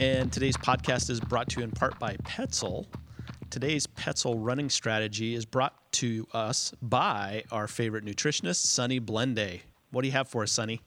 [0.00, 2.86] And today's podcast is brought to you in part by Petzl.
[3.50, 9.62] Today's Petzl running strategy is brought to us by our favorite nutritionist, Sunny Blende.
[9.90, 10.82] What do you have for us, Sunny?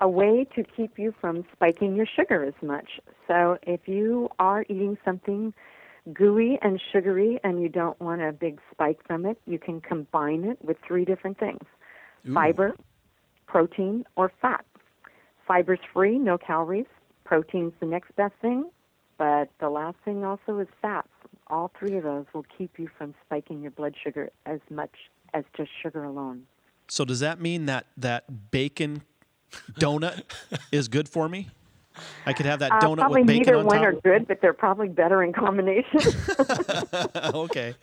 [0.00, 3.00] A way to keep you from spiking your sugar as much.
[3.26, 5.52] So if you are eating something
[6.12, 10.44] gooey and sugary and you don't want a big spike from it, you can combine
[10.44, 11.64] it with three different things
[12.28, 12.34] Ooh.
[12.34, 12.76] fiber,
[13.48, 14.64] protein, or fat.
[15.48, 16.86] Fiber's free, no calories.
[17.28, 18.70] Protein's the next best thing,
[19.18, 21.08] but the last thing also is fats.
[21.48, 24.92] All three of those will keep you from spiking your blood sugar as much
[25.34, 26.44] as just sugar alone.
[26.88, 29.02] So does that mean that that bacon
[29.78, 30.22] donut
[30.72, 31.48] is good for me?
[32.24, 33.72] I could have that Uh, donut probably with bacon on top.
[33.72, 36.00] Probably neither one are good, but they're probably better in combination.
[37.34, 37.74] okay.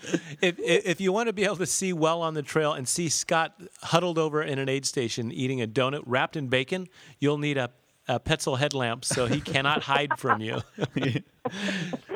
[0.41, 2.87] if, if if you want to be able to see well on the trail and
[2.87, 6.87] see Scott huddled over in an aid station eating a donut wrapped in bacon,
[7.19, 7.69] you'll need a,
[8.07, 10.61] a Petzl headlamp so he cannot hide from you.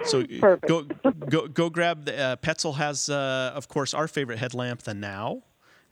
[0.06, 0.68] So Perfect.
[0.68, 0.84] go
[1.30, 5.44] go go grab the uh, Petzl has uh, of course our favorite headlamp, the NAO,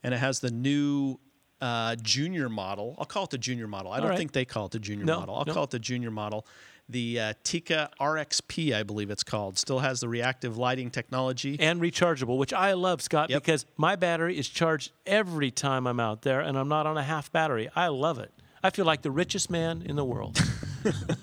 [0.03, 1.19] and it has the new
[1.61, 2.95] uh, junior model.
[2.97, 3.91] I'll call it the junior model.
[3.91, 4.17] I don't right.
[4.17, 5.35] think they call it the junior No, model.
[5.35, 5.53] I'll no.
[5.53, 6.47] call it the junior model.
[6.89, 11.59] The uh, Tikka RXP, I believe it's called, still has the reactive lighting technology.
[11.59, 13.43] and rechargeable, which I love, Scott, Yep.
[13.43, 17.03] because my battery is charged every time I'm out there and I'm not on a
[17.03, 17.69] half battery.
[17.75, 18.31] I love it.
[18.67, 20.37] I feel like the richest man in the world.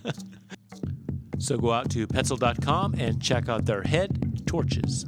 [1.39, 5.05] so go out to petzl.com and check out their head torches.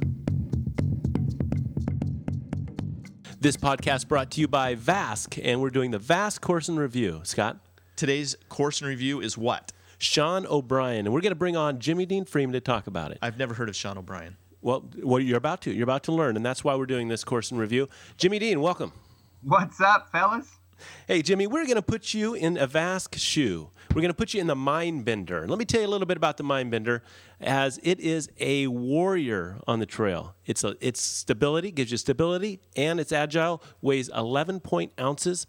[3.39, 7.21] This podcast brought to you by Vasque, and we're doing the Vasque course and review.
[7.23, 7.57] Scott?
[7.95, 9.71] Today's course and review is what?
[9.97, 13.17] Sean O'Brien, and we're going to bring on Jimmy Dean Freeman to talk about it.
[13.19, 14.37] I've never heard of Sean O'Brien.
[14.61, 15.73] Well, well, you're about to.
[15.73, 17.89] You're about to learn, and that's why we're doing this course and review.
[18.17, 18.93] Jimmy Dean, welcome.
[19.41, 20.56] What's up, fellas?
[21.07, 23.69] Hey, Jimmy, we're going to put you in a Vasque shoe.
[23.93, 25.47] We're going to put you in the Mind Bender.
[25.47, 27.03] Let me tell you a little bit about the Mind Bender,
[27.39, 30.35] as it is a warrior on the trail.
[30.45, 33.63] It's a, its stability gives you stability, and it's agile.
[33.81, 35.47] Weighs 11 point ounces.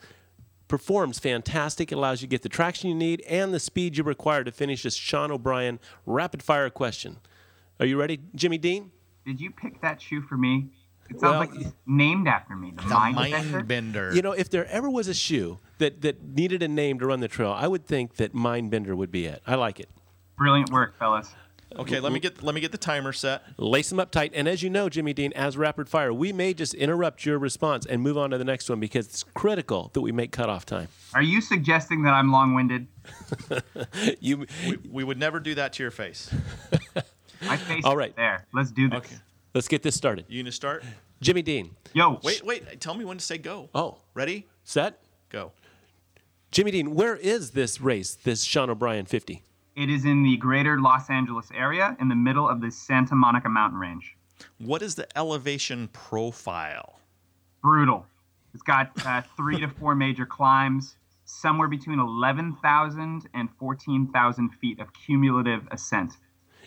[0.69, 1.93] Performs fantastic.
[1.93, 4.53] It allows you to get the traction you need and the speed you require to
[4.53, 7.19] finish this Sean O'Brien rapid fire question.
[7.81, 8.91] Are you ready, Jimmy Dean?
[9.25, 10.69] Did you pick that shoe for me?
[11.11, 12.73] It sounds Well, like it's named after me.
[12.77, 13.63] The, The Mind, Mind Bender?
[13.65, 14.15] Bender.
[14.15, 17.21] You know, if there ever was a shoe that, that needed a name to run
[17.21, 19.43] the trail, I would think that Mind Bender would be it.
[19.47, 19.89] I like it.
[20.37, 21.35] Brilliant work, fellas.
[21.77, 23.43] okay, let me get let me get the timer set.
[23.59, 24.33] Lace them up tight.
[24.35, 27.85] And as you know, Jimmy Dean, as rapid fire, we may just interrupt your response
[27.85, 30.89] and move on to the next one because it's critical that we make cutoff time.
[31.13, 32.87] Are you suggesting that I'm long-winded?
[34.21, 36.31] You, We, we would never do that to your face.
[37.47, 38.47] My face All is there.
[38.53, 38.99] Let's do this.
[38.99, 39.17] Okay.
[39.55, 40.27] Let's get this started.
[40.29, 40.85] You gonna start?
[41.21, 41.75] Jimmy Dean.
[41.95, 42.81] Yo, Wait, wait.
[42.81, 43.69] Tell me when to say go.
[43.75, 44.47] Oh, Ready?
[44.65, 45.01] set.
[45.31, 45.53] Go.
[46.51, 49.43] Jimmy Dean, where is this race, this Sean O'Brien 50?
[49.77, 53.49] it is in the greater Los Angeles area in the middle of the Santa Monica
[53.49, 54.17] mountain range.
[54.59, 56.99] What is the elevation profile?
[57.63, 58.05] Brutal.
[58.55, 64.89] It's got uh, three to four major climbs, somewhere between 11,000 and 14,000 feet of
[64.95, 66.15] cumulative ascent.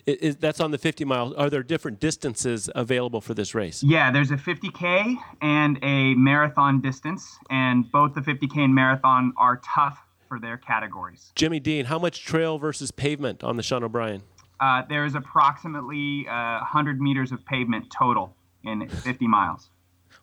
[0.06, 1.32] I- is- that's on the 50 miles.
[1.34, 3.82] Are there different distances available for this race?
[3.82, 9.60] Yeah, there's a 50K and a marathon distance, and both the 50K and marathon are
[9.64, 9.98] tough
[10.28, 11.30] for their categories.
[11.36, 14.22] Jimmy Dean, how much trail versus pavement on the Sean O'Brien?
[14.60, 18.34] Uh, there is approximately uh, 100 meters of pavement total
[18.64, 19.70] in 50 miles.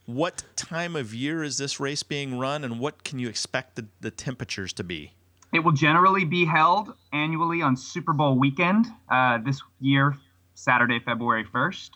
[0.05, 3.87] What time of year is this race being run, and what can you expect the,
[4.01, 5.13] the temperatures to be?
[5.51, 10.15] It will generally be held annually on Super Bowl weekend uh, this year,
[10.53, 11.89] Saturday, February 1st.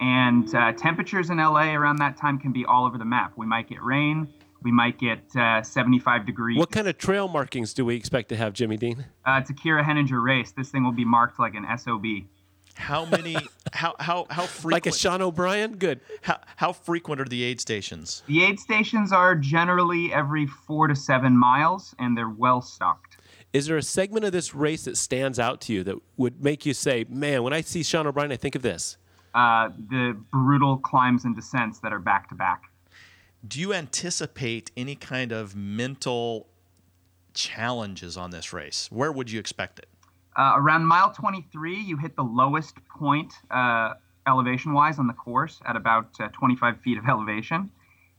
[0.00, 3.32] And uh, temperatures in LA around that time can be all over the map.
[3.36, 6.58] We might get rain, we might get uh, 75 degrees.
[6.58, 9.06] What kind of trail markings do we expect to have, Jimmy Dean?
[9.26, 10.52] Uh, it's a Keira Henninger race.
[10.52, 12.04] This thing will be marked like an SOB.
[12.74, 13.36] How many?
[13.72, 14.72] how how how frequent?
[14.72, 15.76] Like a Sean O'Brien?
[15.76, 16.00] Good.
[16.22, 18.22] how, how frequent are the aid stations?
[18.26, 23.18] The aid stations are generally every four to seven miles, and they're well stocked.
[23.52, 26.64] Is there a segment of this race that stands out to you that would make
[26.64, 28.96] you say, man, when I see Sean O'Brien, I think of this?
[29.34, 32.70] Uh, the brutal climbs and descents that are back to back.
[33.46, 36.48] Do you anticipate any kind of mental
[37.32, 38.88] challenges on this race?
[38.90, 39.88] Where would you expect it?
[40.36, 43.94] Uh, around mile 23, you hit the lowest point uh,
[44.26, 47.70] elevation wise on the course at about uh, 25 feet of elevation.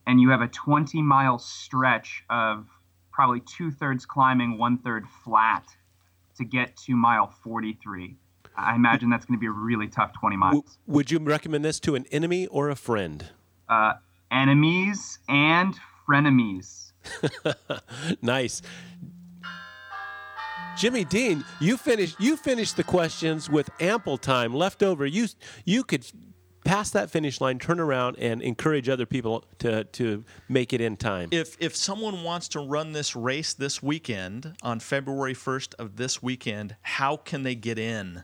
[0.08, 2.68] And you have a 20 mile stretch of
[3.12, 5.66] probably two thirds climbing, one third flat
[6.38, 8.16] to get to mile 43.
[8.58, 10.78] I imagine that's going to be a really tough 20 miles.
[10.88, 13.30] Would you recommend this to an enemy or a friend?
[13.69, 13.94] Uh,
[14.30, 15.75] enemies and
[16.08, 16.92] frenemies.
[18.22, 18.62] nice.
[20.78, 25.06] Jimmy Dean, you finished you finished the questions with ample time left over.
[25.06, 25.28] You
[25.66, 26.06] you could
[26.64, 30.98] pass that finish line, turn around, and encourage other people to to make it in
[30.98, 31.30] time.
[31.32, 36.24] If if someone wants to run this race this weekend on February 1st of this
[36.24, 38.24] weekend, how can they get in?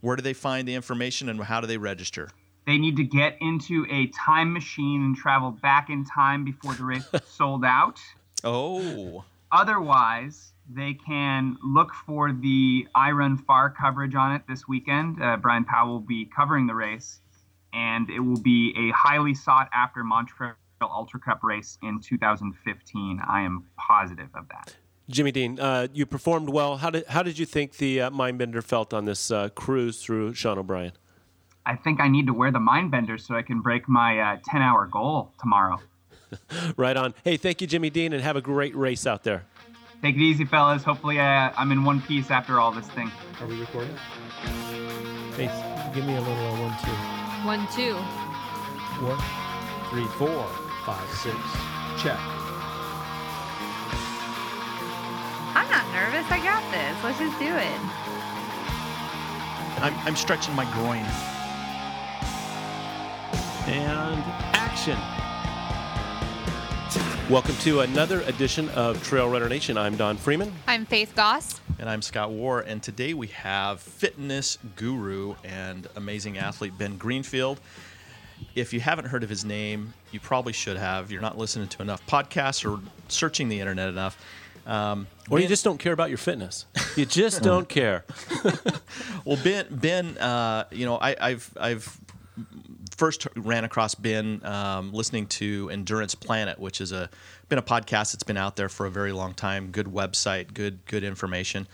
[0.00, 2.30] Where do they find the information and how do they register?
[2.66, 6.84] They need to get into a time machine and travel back in time before the
[6.84, 7.98] race sold out.
[8.44, 9.24] Oh.
[9.50, 15.22] Otherwise, they can look for the iRunFar coverage on it this weekend.
[15.22, 17.20] Uh, Bryon Powell will be covering the race,
[17.72, 23.20] and it will be a highly sought after Montrail Ultra Cup race in 2015.
[23.26, 24.76] I am positive of that.
[25.08, 26.76] Jimmy Dean, uh, you performed well.
[26.78, 30.34] How did how did you think the uh, Mindbender felt on this uh, cruise through
[30.34, 30.92] Sean O'Brien?
[31.66, 34.86] I think I need to wear the Mindbender so I can break my 10 hour
[34.86, 35.80] goal tomorrow.
[36.76, 37.14] right on.
[37.24, 39.44] Hey, thank you, Jimmy Dean, and have a great race out there.
[40.02, 40.82] Take it easy, fellas.
[40.82, 43.12] Hopefully, uh, I'm in one piece after all this thing.
[43.40, 43.96] Are we recording?
[45.34, 45.54] Faith,
[45.94, 46.90] give me a little uh, one, two.
[47.46, 47.94] One, two.
[48.98, 49.16] Four,
[49.90, 50.44] three, four,
[50.84, 51.36] five, six.
[52.02, 52.18] Check.
[55.54, 56.28] I'm not nervous.
[56.32, 57.04] I got this.
[57.04, 57.80] Let's just do it.
[59.84, 61.06] I'm, I'm stretching my groin.
[63.68, 64.98] And action.
[67.32, 69.78] Welcome to another edition of Trail Runner Nation.
[69.78, 70.52] I'm Don Freeman.
[70.66, 71.62] I'm Faith Goss.
[71.78, 72.60] And I'm Scott Warr.
[72.60, 77.58] And today we have fitness guru and amazing athlete Ben Greenfield.
[78.54, 81.10] If you haven't heard of his name, you probably should have.
[81.10, 84.22] You're not listening to enough podcasts or searching the internet enough.
[84.66, 86.66] Um, or you just don't care about your fitness.
[86.96, 88.04] You just don't care.
[89.24, 92.00] well, Ben, Ben, uh, you know, I, have I've
[92.96, 97.10] first ran across Ben um, listening to Endurance Planet, which is a
[97.48, 99.70] been a podcast that's been out there for a very long time.
[99.70, 101.66] Good website, good good information.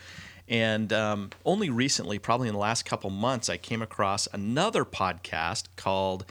[0.49, 5.65] And um, only recently, probably in the last couple months, I came across another podcast
[5.77, 6.25] called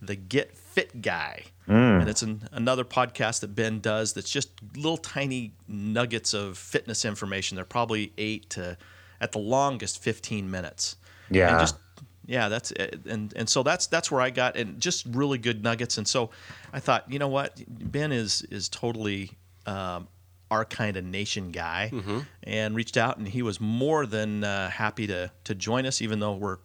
[0.00, 1.44] The Get Fit Guy.
[1.68, 2.02] Mm.
[2.02, 7.04] And it's an, another podcast that Ben does that's just little tiny nuggets of fitness
[7.04, 7.56] information.
[7.56, 8.76] They're probably eight to,
[9.20, 10.96] at the longest, 15 minutes.
[11.30, 11.50] Yeah.
[11.50, 11.76] And just
[12.26, 15.98] yeah, that's and and so that's that's where I got and just really good nuggets.
[15.98, 16.30] And so
[16.72, 19.32] I thought, you know what, Ben is is totally
[19.66, 20.08] um,
[20.50, 22.20] our kind of nation guy, mm-hmm.
[22.42, 26.18] and reached out, and he was more than uh, happy to to join us, even
[26.18, 26.58] though we're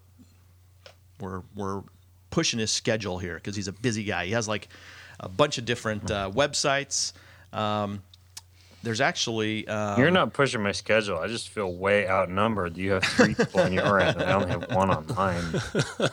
[1.20, 1.82] we're we're
[2.30, 4.26] pushing his schedule here because he's a busy guy.
[4.26, 4.70] He has like
[5.20, 7.14] a bunch of different uh, websites.
[7.52, 8.04] Um,
[8.84, 11.18] there's actually um, you're not pushing my schedule.
[11.20, 12.78] I just feel way outnumbered.
[12.78, 15.44] You have three people on your end, and I only have one on mine.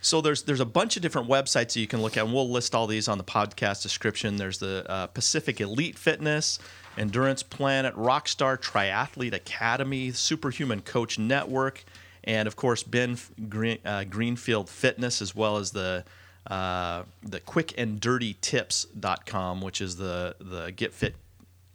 [0.00, 2.50] so there's there's a bunch of different websites that you can look at, and we'll
[2.50, 4.36] list all these on the podcast description.
[4.36, 6.58] There's the uh, Pacific Elite Fitness,
[6.96, 11.84] Endurance Planet, Rockstar Triathlete Academy, Superhuman Coach Network,
[12.24, 13.18] and of course Ben
[13.48, 16.04] Green, uh, Greenfield Fitness, as well as the
[16.46, 21.14] uh, the quick and dirty tips.com, which is the the get fit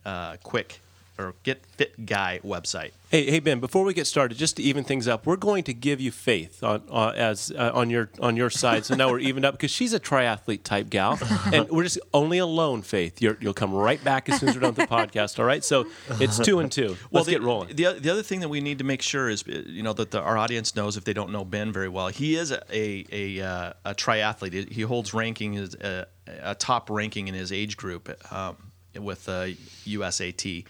[0.06, 0.82] uh, quick
[1.18, 2.92] or Get Fit Guy website.
[3.10, 5.74] Hey, hey Ben, before we get started, just to even things up, we're going to
[5.74, 8.86] give you faith on uh, as uh, on your on your side.
[8.86, 11.20] So now we're evened up because she's a triathlete type gal,
[11.54, 12.82] and we're just only alone.
[12.82, 15.38] Faith, you will come right back as soon as we're done with the podcast.
[15.38, 15.86] All right, so
[16.20, 16.88] it's two and two.
[16.90, 17.76] Let's well, the, get rolling.
[17.76, 20.22] The, the other thing that we need to make sure is you know that the,
[20.22, 23.42] our audience knows if they don't know Ben very well, he is a a, a,
[23.42, 24.72] uh, a triathlete.
[24.72, 26.08] He holds ranking as a,
[26.42, 28.10] a, top ranking in his age group.
[28.34, 29.48] Um, with uh,
[29.86, 30.66] USAT.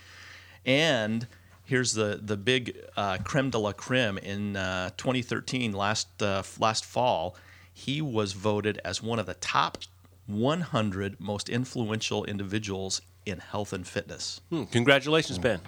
[0.65, 1.27] And
[1.65, 6.86] here's the the big uh, creme de la creme in uh, 2013, last uh, last
[6.86, 7.36] fall.
[7.74, 9.80] He was voted as one of the top
[10.27, 14.42] 100 most influential individuals in health and fitness.
[14.50, 14.65] Hmm.
[14.65, 15.60] Congratulations, Ben.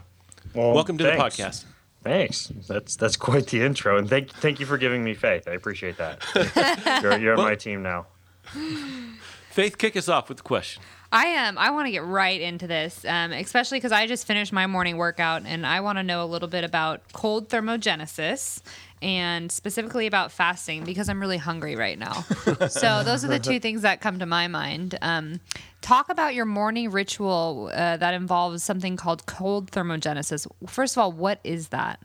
[0.53, 1.37] Well, Welcome to thanks.
[1.37, 1.65] the podcast.
[2.03, 2.51] Thanks.
[2.67, 5.47] That's that's quite the intro, and thank thank you for giving me faith.
[5.47, 6.21] I appreciate that.
[7.01, 8.05] you're you're well, my team now.
[9.49, 10.83] Faith, kick us off with the question.
[11.11, 11.57] I am.
[11.57, 14.97] I want to get right into this, um, especially because I just finished my morning
[14.97, 18.61] workout and I want to know a little bit about cold thermogenesis
[19.01, 22.21] and specifically about fasting because I'm really hungry right now.
[22.69, 24.97] so those are the two things that come to my mind.
[25.01, 25.39] Um,
[25.81, 30.47] talk about your morning ritual uh, that involves something called cold thermogenesis.
[30.67, 31.99] First of all, what is that?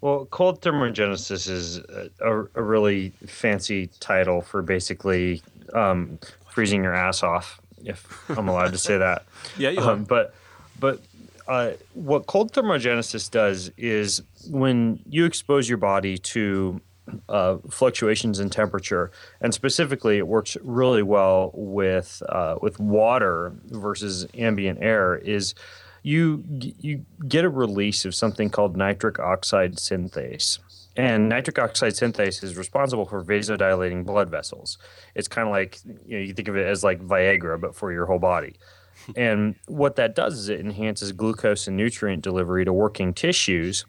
[0.00, 2.10] Well, cold thermogenesis is a,
[2.54, 5.42] a really fancy title for basically
[5.72, 6.18] um,
[6.50, 9.24] freezing your ass off if I'm allowed to say that.
[9.58, 10.34] yeah, you um, But
[10.78, 11.00] but
[11.46, 16.80] uh, what cold thermogenesis does is when you expose your body to
[17.28, 24.26] uh, fluctuations in temperature, and specifically, it works really well with uh, with water versus
[24.34, 25.16] ambient air.
[25.16, 25.54] Is
[26.02, 30.58] you you get a release of something called nitric oxide synthase.
[30.98, 34.78] And nitric oxide synthase is responsible for vasodilating blood vessels.
[35.14, 37.92] It's kind of like you know you think of it as like Viagra but for
[37.92, 38.56] your whole body.
[39.16, 43.86] and what that does is it enhances glucose and nutrient delivery to working tissues.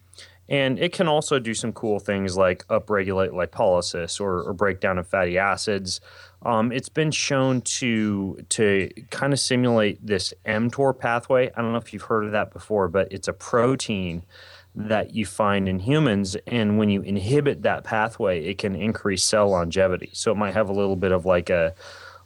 [0.48, 5.06] And it can also do some cool things like upregulate lipolysis or, or breakdown of
[5.08, 6.00] fatty acids.
[6.42, 11.50] Um, it's been shown to to kind of simulate this mTOR pathway.
[11.56, 14.24] I don't know if you've heard of that before, but it's a protein
[14.74, 16.36] that you find in humans.
[16.46, 20.10] And when you inhibit that pathway, it can increase cell longevity.
[20.12, 21.74] So it might have a little bit of like a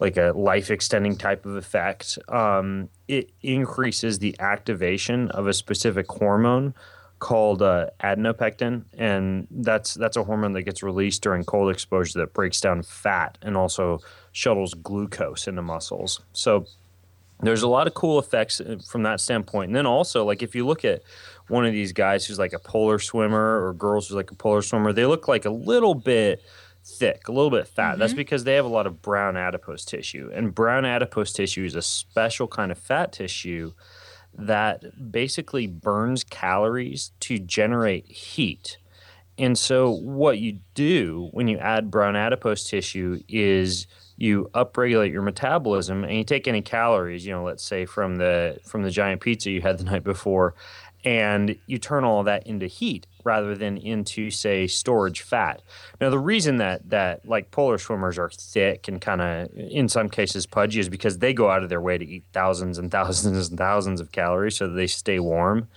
[0.01, 2.19] like a life extending type of effect.
[2.29, 6.75] Um, it increases the activation of a specific hormone
[7.21, 12.35] called uh, adiponectin, and that's that's a hormone that gets released during cold exposure that
[12.35, 14.01] breaks down fat and also
[14.33, 16.21] shuttles glucose into muscles.
[16.33, 16.67] So
[17.41, 19.69] there's a lot of cool effects uh, from that standpoint.
[19.69, 21.03] And then also, like if you look at
[21.49, 24.63] one of these guys who's like a polar swimmer or girls who's like a polar
[24.63, 26.43] swimmer, they look like a little bit
[26.85, 27.93] thick, a little bit fat.
[27.93, 28.01] Mm-hmm.
[28.01, 30.31] That's because they have a lot of brown adipose tissue.
[30.33, 33.73] And brown adipose tissue is a special kind of fat tissue
[34.37, 38.79] that basically burns calories to generate heat.
[39.37, 45.23] And so, what you do when you add brown adipose tissue is you upregulate your
[45.23, 49.21] metabolism and you take any calories, you know, let's say from the from the giant
[49.21, 50.55] pizza you had the night before,
[51.05, 55.63] and you turn all that into heat rather than into say storage fat.
[56.01, 60.09] Now the reason that that like polar swimmers are thick and kind of in some
[60.09, 63.49] cases pudgy is because they go out of their way to eat thousands and thousands
[63.49, 65.69] and thousands of calories so that they stay warm.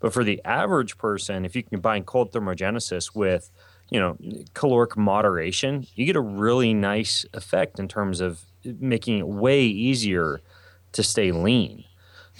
[0.00, 3.50] But for the average person, if you combine cold thermogenesis with
[3.90, 4.18] you know
[4.52, 10.40] caloric moderation, you get a really nice effect in terms of making it way easier
[10.92, 11.84] to stay lean.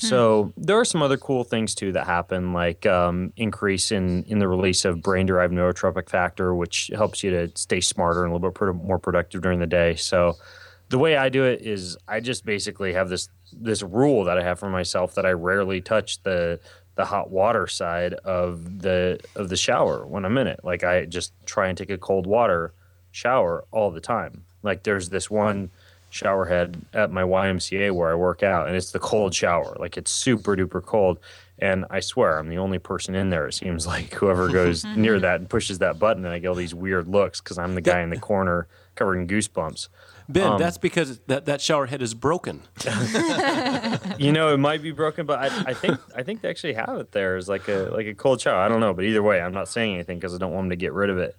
[0.00, 0.06] Hmm.
[0.06, 4.38] So there are some other cool things too that happen, like um, increase in in
[4.38, 8.50] the release of brain-derived neurotrophic factor, which helps you to stay smarter and a little
[8.50, 9.94] bit more productive during the day.
[9.94, 10.36] So
[10.88, 14.42] the way I do it is I just basically have this this rule that I
[14.42, 16.60] have for myself that I rarely touch the
[16.96, 20.60] the hot water side of the of the shower when I'm in it.
[20.64, 22.72] Like I just try and take a cold water
[23.12, 24.44] shower all the time.
[24.62, 25.70] Like there's this one shower
[26.22, 29.76] head at my YMCA where I work out, and it's the cold shower.
[29.78, 31.18] Like it's super duper cold.
[31.60, 33.46] And I swear, I'm the only person in there.
[33.46, 36.54] It seems like whoever goes near that and pushes that button, and I get all
[36.54, 39.88] these weird looks because I'm the guy in the corner covered in goosebumps.
[40.28, 42.62] Ben, um, that's because that, that shower head is broken.
[44.18, 46.96] you know, it might be broken, but I, I, think I think they actually have
[46.96, 48.58] it there as like a like a cold shower.
[48.58, 50.70] I don't know, but either way, I'm not saying anything because I don't want them
[50.70, 51.36] to get rid of it.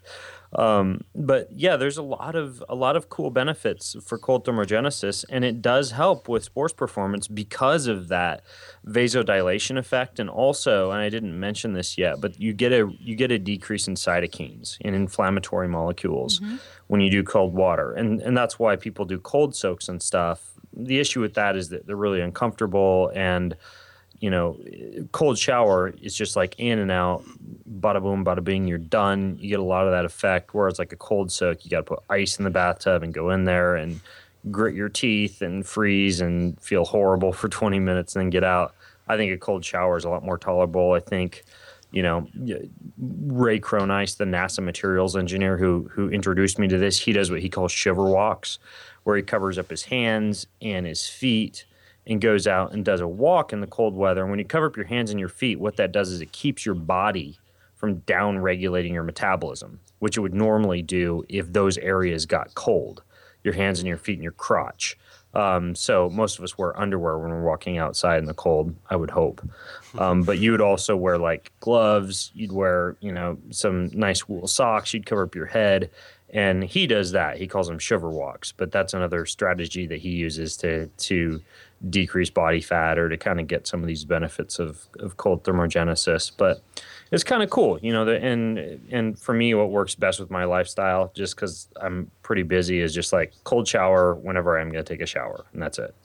[0.56, 5.26] Um, but yeah, there's a lot of a lot of cool benefits for cold thermogenesis,
[5.30, 8.44] and it does help with sports performance because of that
[8.88, 13.16] vasodilation effect, and also, and I didn't mention this yet, but you get a you
[13.16, 16.56] get a decrease in cytokines in inflammatory molecules mm-hmm.
[16.88, 20.54] when you do cold water, and and that's why people do cold soaks and stuff.
[20.74, 23.56] The issue with that is that they're really uncomfortable and
[24.26, 24.58] you know,
[25.12, 27.24] cold shower is just like in and out,
[27.80, 29.38] bada boom, bada bing, you're done.
[29.40, 30.56] You get a lot of that effect.
[30.56, 33.30] Whereas like a cold soak, you got to put ice in the bathtub and go
[33.30, 34.02] in there and
[34.50, 38.74] grit your teeth and freeze and feel horrible for 20 minutes and then get out.
[39.08, 40.94] I think a cold shower is a lot more tolerable.
[40.94, 41.44] I think,
[41.92, 42.28] you know,
[42.98, 47.42] Ray Cronise, the NASA materials engineer who who introduced me to this, he does what
[47.42, 48.58] he calls shiver walks,
[49.04, 51.66] where he covers up his hands and his feet
[52.08, 54.22] and goes out and does a walk in the cold weather.
[54.22, 56.32] And when you cover up your hands and your feet, what that does is it
[56.32, 57.40] keeps your body
[57.76, 63.02] from down regulating your metabolism, which it would normally do if those areas got cold
[63.46, 64.98] your hands and your feet and your crotch.
[65.36, 68.74] Um, so most of us wear underwear when we're walking outside in the cold.
[68.90, 69.48] I would hope,
[70.00, 72.32] um, but you would also wear like gloves.
[72.34, 74.94] You'd wear you know some nice wool socks.
[74.94, 75.92] You'd cover up your head,
[76.36, 77.38] and he does that.
[77.38, 81.42] He calls them shiver walks, but that's another strategy that he uses to to
[81.90, 85.44] decrease body fat or to kind of get some of these benefits of, of cold
[85.44, 86.32] thermogenesis.
[86.36, 86.62] But
[87.10, 88.04] it's kind of cool, you know.
[88.04, 88.60] The, and
[88.92, 92.94] and for me, what works best with my lifestyle, just because I'm pretty busy, is
[92.94, 95.96] just like cold shower whenever I'm going to take a shower, and that's it.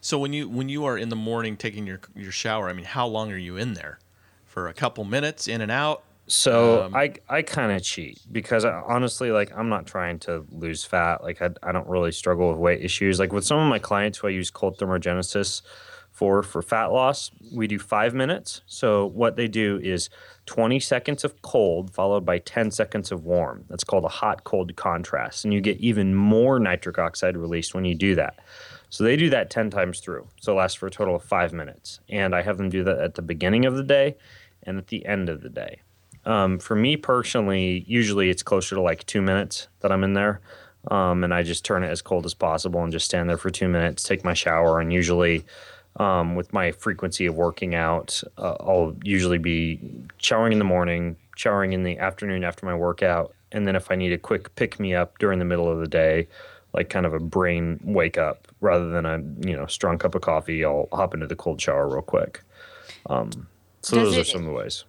[0.00, 2.86] So when you when you are in the morning taking your your shower, I mean,
[2.86, 4.00] how long are you in there?
[4.44, 6.02] For a couple minutes, in and out.
[6.26, 10.46] So um, I I kind of cheat because I, honestly, like I'm not trying to
[10.50, 11.22] lose fat.
[11.22, 13.18] Like I I don't really struggle with weight issues.
[13.18, 15.62] Like with some of my clients who I use cold thermogenesis
[16.10, 18.62] for for fat loss, we do five minutes.
[18.66, 20.10] So what they do is
[20.46, 23.64] 20 seconds of cold followed by 10 seconds of warm.
[23.68, 27.84] That's called a hot cold contrast, and you get even more nitric oxide released when
[27.84, 28.38] you do that.
[28.90, 30.28] So they do that 10 times through.
[30.40, 32.00] So it lasts for a total of five minutes.
[32.10, 34.16] And I have them do that at the beginning of the day
[34.64, 35.80] and at the end of the day.
[36.24, 40.40] Um, for me personally, usually it's closer to like two minutes that I'm in there.
[40.88, 43.50] Um, and I just turn it as cold as possible and just stand there for
[43.50, 45.44] two minutes, take my shower, and usually
[45.96, 49.78] um, with my frequency of working out, uh, I'll usually be
[50.16, 53.94] showering in the morning, showering in the afternoon after my workout, and then if I
[53.94, 56.26] need a quick pick me up during the middle of the day,
[56.72, 60.22] like kind of a brain wake up rather than a you know strong cup of
[60.22, 62.40] coffee, I'll hop into the cold shower real quick.
[63.08, 63.46] Um,
[63.82, 64.84] so Does those it- are some of the ways.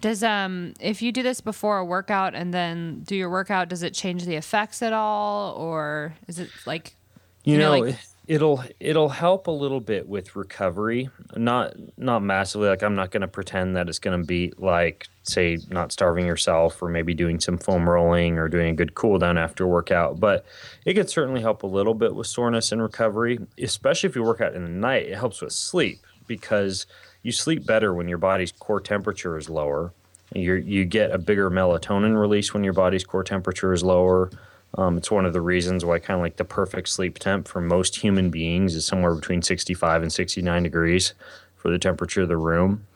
[0.00, 3.82] Does um if you do this before a workout and then do your workout, does
[3.82, 6.96] it change the effects at all, or is it like
[7.44, 11.10] you you know, know, like- it'll it'll help a little bit with recovery.
[11.36, 12.68] Not not massively.
[12.68, 16.26] Like i'm not going to pretend that it's going to be like say not starving
[16.26, 20.20] yourself or maybe doing some foam rolling or doing a good cool down after workout.
[20.20, 20.44] But
[20.84, 24.40] it could certainly help a little bit with soreness and recovery especially if you work
[24.40, 25.06] out in the night.
[25.06, 26.86] It helps with sleep because
[27.24, 29.92] you sleep better when your body's core temperature is lower
[30.32, 34.30] you you get a bigger melatonin release when your body's core temperature is lower
[34.76, 37.60] um, it's one of the reasons why kind of like the perfect sleep temp for
[37.60, 41.14] most human beings is somewhere between 65 and 69 degrees
[41.56, 42.86] for the temperature of the room.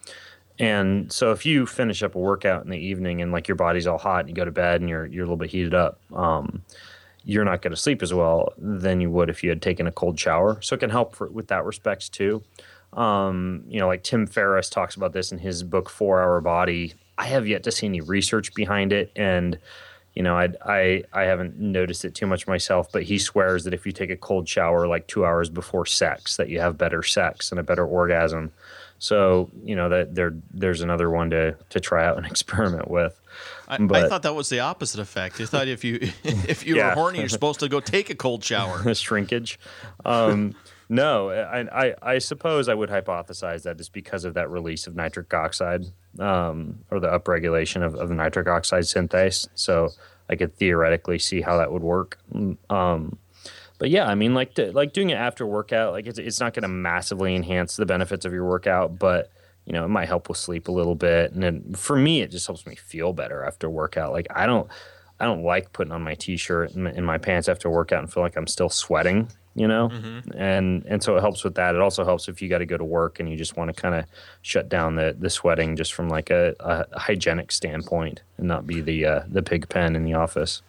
[0.59, 3.87] And so if you finish up a workout in the evening and like your body's
[3.87, 5.99] all hot and you go to bed and you're you're a little bit heated up,
[6.13, 6.63] um,
[7.23, 9.91] you're not going to sleep as well than you would if you had taken a
[9.91, 10.61] cold shower.
[10.61, 12.43] So it can help for, with that respects too.
[12.93, 16.93] Um, you know, like Tim Ferriss talks about this in his book Four Hour Body.
[17.17, 19.57] I have yet to see any research behind it, and
[20.15, 23.73] you know, I, I I haven't noticed it too much myself, but he swears that
[23.73, 27.03] if you take a cold shower like two hours before sex, that you have better
[27.03, 28.51] sex and a better orgasm.
[28.97, 33.19] So you know that there there's another one to to try out and experiment with.
[33.67, 35.39] I, I thought that was the opposite effect.
[35.39, 38.43] I thought if you if you were horny, you're supposed to go take a cold
[38.49, 38.93] shower.
[38.93, 39.59] shrinkage.
[40.05, 40.55] Um,
[40.89, 44.95] no, I, I, I suppose I would hypothesize that it's because of that release of
[44.95, 45.85] nitric oxide
[46.17, 49.47] um, or the upregulation of, of the nitric oxide synthase.
[49.53, 49.89] So
[50.29, 52.17] I could theoretically see how that would work.
[52.71, 53.19] Um,
[53.77, 56.53] but yeah, I mean, like to, like doing it after workout, like it's it's not
[56.53, 59.31] going to massively enhance the benefits of your workout, but
[59.65, 61.31] you know, it might help with sleep a little bit.
[61.31, 64.11] And then for me, it just helps me feel better after workout.
[64.11, 64.69] Like I don't
[65.19, 68.23] I don't like putting on my t-shirt and and my pants after workout and feel
[68.23, 69.91] like I'm still sweating, you know?
[70.35, 71.75] And and so it helps with that.
[71.75, 73.79] It also helps if you got to go to work and you just want to
[73.79, 74.05] kind of
[74.41, 78.81] shut down the the sweating just from like a, a hygienic standpoint and not be
[78.81, 80.61] the uh, the pig pen in the office.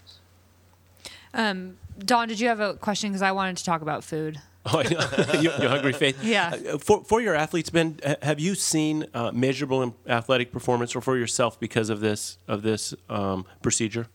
[1.35, 3.11] um Don, did you have a question?
[3.11, 4.41] Because I wanted to talk about food.
[4.65, 5.33] Oh, I know.
[5.41, 6.23] you, you're hungry, Faith.
[6.25, 6.55] Yeah.
[6.73, 11.17] Uh, For for your athletes, Ben, have you seen uh, measurable athletic performance, or for
[11.19, 14.07] yourself because of this of this um, procedure,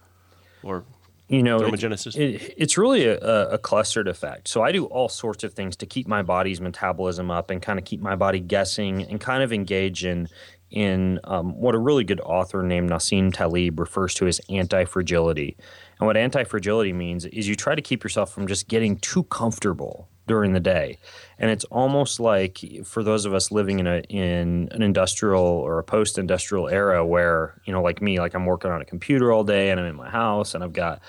[0.64, 0.84] or
[1.28, 2.16] you know, it- Thermogenesis.
[2.18, 4.48] It, it's really a, a- a clustered effect.
[4.48, 7.80] So I do all sorts of things to keep my body's metabolism up and kind
[7.80, 10.28] of keep my body guessing and kind of engage in
[10.72, 15.56] in um, what a really good author named Nassim Taleb refers to as anti-fragility.
[16.00, 20.10] And what anti-fragility means is you try to keep yourself from just getting too comfortable
[20.28, 20.98] during the day.
[21.38, 25.80] And it's almost like for those of us living in a in an industrial or
[25.80, 29.44] a post-industrial era where, you know, like me, like I'm working on a computer all
[29.44, 31.02] day and I'm in my house and I've got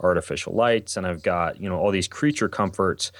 [0.00, 3.12] artificial lights and I've got, you know, all these creature comforts.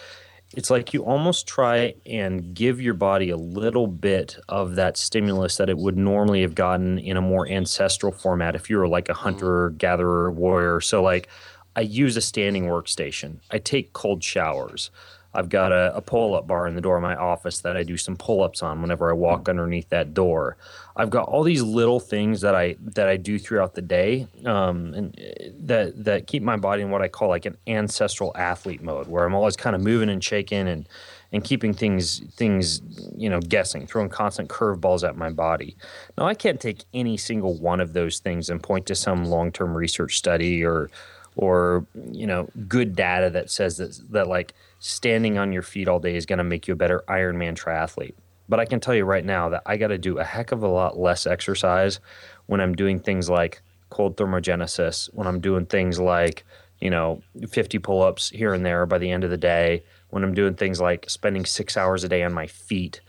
[0.55, 5.57] It's like you almost try and give your body a little bit of that stimulus
[5.57, 9.09] that it would normally have gotten in a more ancestral format if you were like
[9.09, 9.23] a mm-hmm.
[9.23, 10.81] hunter, gatherer, warrior.
[10.83, 11.29] So like
[11.75, 13.39] I use a standing workstation.
[13.51, 14.91] I take cold showers.
[15.35, 17.83] I've got a, a pull up bar in the door of my office that I
[17.83, 20.57] do some pull ups on whenever I walk underneath that door.
[20.95, 24.93] I've got all these little things that I that I do throughout the day, um,
[24.93, 28.83] and uh, that that keep my body in what I call like an ancestral athlete
[28.83, 30.87] mode, where I'm always kind of moving and shaking and
[31.33, 32.83] and keeping things things
[33.17, 35.77] you know guessing, throwing constant curveballs at my body.
[36.19, 39.51] Now I can't take any single one of those things and point to some long
[39.51, 40.91] term research study or
[41.37, 46.01] or you know good data that says that that like standing on your feet all
[46.01, 48.15] day is going to make you a better Ironman triathlete.
[48.49, 50.63] But I can tell you right now that I got to do a heck of
[50.63, 52.01] a lot less exercise
[52.47, 56.45] when I'm doing things like cold thermogenesis, when I'm doing things like
[56.81, 60.35] you know 50 pull-ups here and there by the end of the day, when I'm
[60.35, 63.01] doing things like spending 6 hours a day on my feet.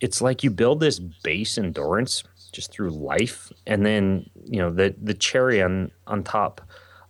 [0.00, 4.94] It's like you build this base endurance just through life and then, you know, the
[5.00, 6.62] the cherry on on top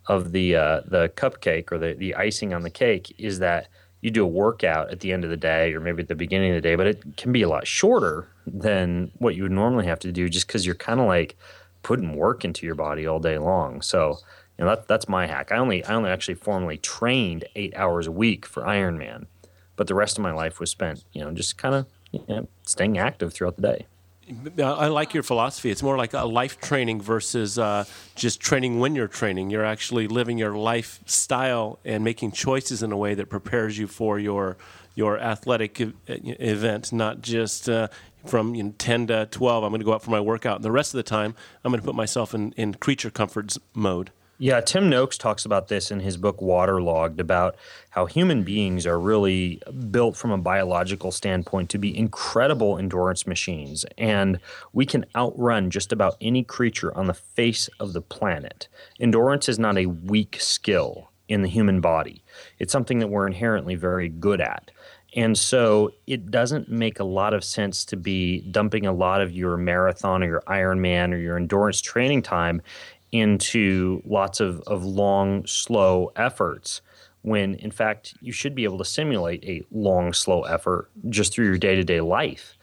[0.08, 3.68] of the uh, the cupcake or the, the icing on the cake is that
[4.00, 6.50] you do a workout at the end of the day or maybe at the beginning
[6.50, 9.86] of the day, but it can be a lot shorter than what you would normally
[9.86, 11.36] have to do just because you're kind of like
[11.82, 13.82] putting work into your body all day long.
[13.82, 14.18] So
[14.56, 15.52] you know that that's my hack.
[15.52, 19.26] I only I only actually formally trained eight hours a week for Ironman,
[19.76, 22.48] but the rest of my life was spent, you know, just kind of you know,
[22.62, 23.86] staying active throughout the day.
[24.58, 25.70] I like your philosophy.
[25.70, 29.50] It's more like a life training versus uh, just training when you're training.
[29.50, 34.18] You're actually living your lifestyle and making choices in a way that prepares you for
[34.18, 34.56] your
[34.94, 37.86] your athletic event, not just uh,
[38.26, 39.62] from you know, 10 to 12.
[39.62, 41.70] I'm going to go out for my workout, and the rest of the time, I'm
[41.70, 44.10] going to put myself in, in creature comforts mode.
[44.40, 47.56] Yeah, Tim Noakes talks about this in his book Waterlogged about
[47.90, 53.84] how human beings are really built from a biological standpoint to be incredible endurance machines.
[53.98, 54.38] And
[54.72, 58.68] we can outrun just about any creature on the face of the planet.
[59.00, 62.22] Endurance is not a weak skill in the human body,
[62.58, 64.70] it's something that we're inherently very good at.
[65.16, 69.32] And so it doesn't make a lot of sense to be dumping a lot of
[69.32, 72.60] your marathon or your Ironman or your endurance training time
[73.12, 76.80] into lots of, of long, slow efforts
[77.22, 81.46] when in fact you should be able to simulate a long, slow effort just through
[81.46, 82.56] your day to day life.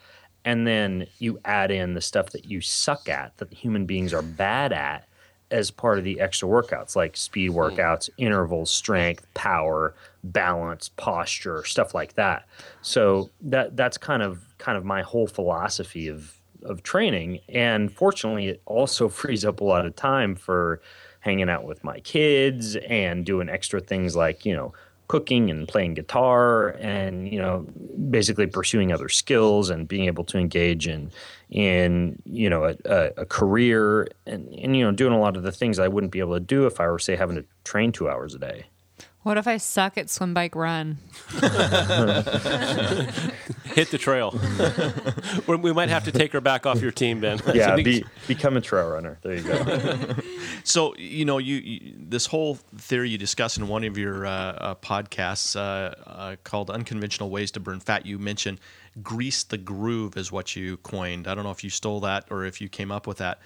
[0.44, 4.22] And then you add in the stuff that you suck at, that human beings are
[4.22, 5.08] bad at,
[5.52, 7.58] as part of the extra workouts like speed hmm.
[7.58, 12.48] workouts, intervals, strength, power, balance, posture, stuff like that.
[12.82, 17.40] So that that's kind of kind of my whole philosophy of of training.
[17.50, 20.82] And fortunately, it also frees up a lot of time for
[21.20, 24.74] hanging out with my kids and doing extra things like, you know,
[25.08, 27.66] cooking and playing guitar and you know
[28.10, 31.12] basically pursuing other skills and being able to engage in
[31.52, 35.52] in you know a, a, career and, and you know doing a lot of the
[35.52, 38.10] things I wouldn't be able to do if I were say having to train two
[38.10, 38.66] hours a day.
[39.26, 41.00] What if I suck at swim, bike, run?
[43.74, 44.40] Hit the trail.
[45.48, 47.42] we might have to take her back off your team, Ben.
[47.52, 49.18] Yeah, be, become a trail runner.
[49.24, 50.16] There you go.
[50.64, 54.30] so you know, you, you, this whole theory you discuss in one of your uh,
[54.30, 58.60] uh, podcasts uh, uh, called "Unconventional Ways to Burn Fat." You mentioned
[59.02, 61.28] "grease the groove" is what you coined.
[61.28, 63.40] I don't know if you stole that or if you came up with that,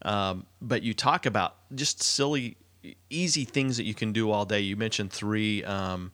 [0.00, 2.56] um, but you talk about just silly
[3.10, 4.60] easy things that you can do all day.
[4.60, 6.12] You mentioned three um,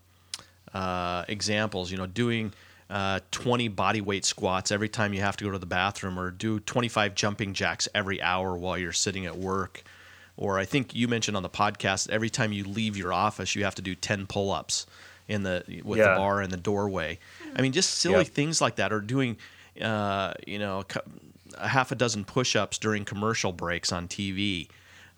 [0.73, 1.91] uh, examples.
[1.91, 2.53] You know, doing
[2.91, 6.31] uh, 20 body weight squats every time you have to go to the bathroom, or
[6.31, 9.83] do 25 jumping jacks every hour while you're sitting at work.
[10.37, 13.65] Or I think you mentioned on the podcast every time you leave your office, you
[13.65, 14.87] have to do 10 pull-ups
[15.29, 16.11] in the with yeah.
[16.11, 17.19] the bar in the doorway.
[17.57, 18.29] I mean, just silly yep.
[18.29, 19.37] things like that, or doing,
[19.81, 20.85] uh, you know,
[21.57, 24.69] a half a dozen push-ups during commercial breaks on TV.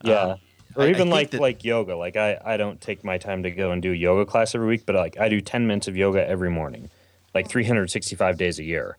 [0.05, 0.12] Yeah.
[0.12, 0.37] Uh,
[0.77, 1.97] or even like that, like yoga.
[1.97, 4.67] Like I, I don't take my time to go and do a yoga class every
[4.69, 6.91] week, but like I do 10 minutes of yoga every morning,
[7.35, 8.97] like 365 days a year.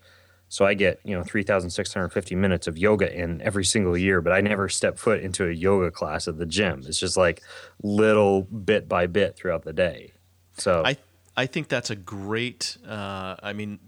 [0.50, 4.40] So I get, you know, 3,650 minutes of yoga in every single year, but I
[4.40, 6.84] never step foot into a yoga class at the gym.
[6.88, 7.44] It's just like
[7.84, 10.14] little bit by bit throughout the day.
[10.58, 10.98] So I,
[11.36, 13.80] I think that's a great, uh, I mean,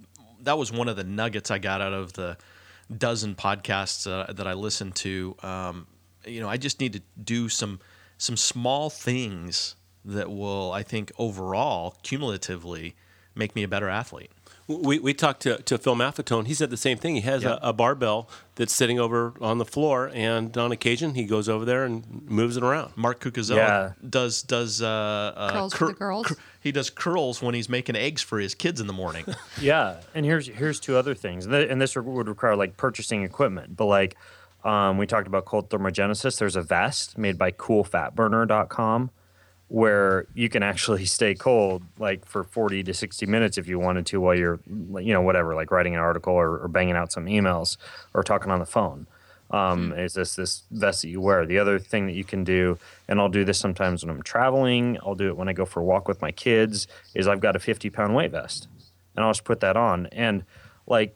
[0.42, 2.38] that was one of the nuggets I got out of the
[2.96, 5.36] dozen podcasts uh, that I listened to.
[5.42, 5.88] Um,
[6.30, 7.80] you know, I just need to do some
[8.18, 12.96] some small things that will, I think, overall, cumulatively,
[13.36, 14.32] make me a better athlete.
[14.68, 16.46] We, we talked to, to Phil Maffetone.
[16.46, 17.16] He said the same thing.
[17.16, 17.58] He has yep.
[17.64, 21.66] a, a, barbell that's sitting over on the floor, and on occasion he goes over
[21.66, 22.94] there and moves it around.
[22.96, 23.92] Mark Cucuzzella yeah.
[24.08, 26.28] does does uh, uh, curls cur- for the girls.
[26.28, 29.26] Cur- he does curls when he's making eggs for his kids in the morning.
[29.60, 33.86] yeah, and here's here's two other things, and this would require like purchasing equipment, but
[33.86, 34.18] like
[34.64, 36.38] um, we talked about cold thermogenesis.
[36.38, 39.12] There's a vest made by coolfatburner.com
[39.70, 44.06] where you can actually stay cold like for 40 to 60 minutes if you wanted
[44.08, 47.26] to while you're, you know, whatever, like writing an article or, or banging out some
[47.26, 47.78] emails
[48.14, 49.08] or talking on the phone.
[49.52, 50.00] Um, mm-hmm.
[50.00, 51.46] Is this this vest that you wear?
[51.46, 55.00] The other thing that you can do, and I'll do this sometimes when I'm traveling.
[55.04, 56.88] I'll do it when I go for a walk with my kids.
[57.16, 58.68] Is I've got a 50 pound weight vest,
[59.16, 60.06] and I'll just put that on.
[60.08, 60.44] And
[60.86, 61.16] like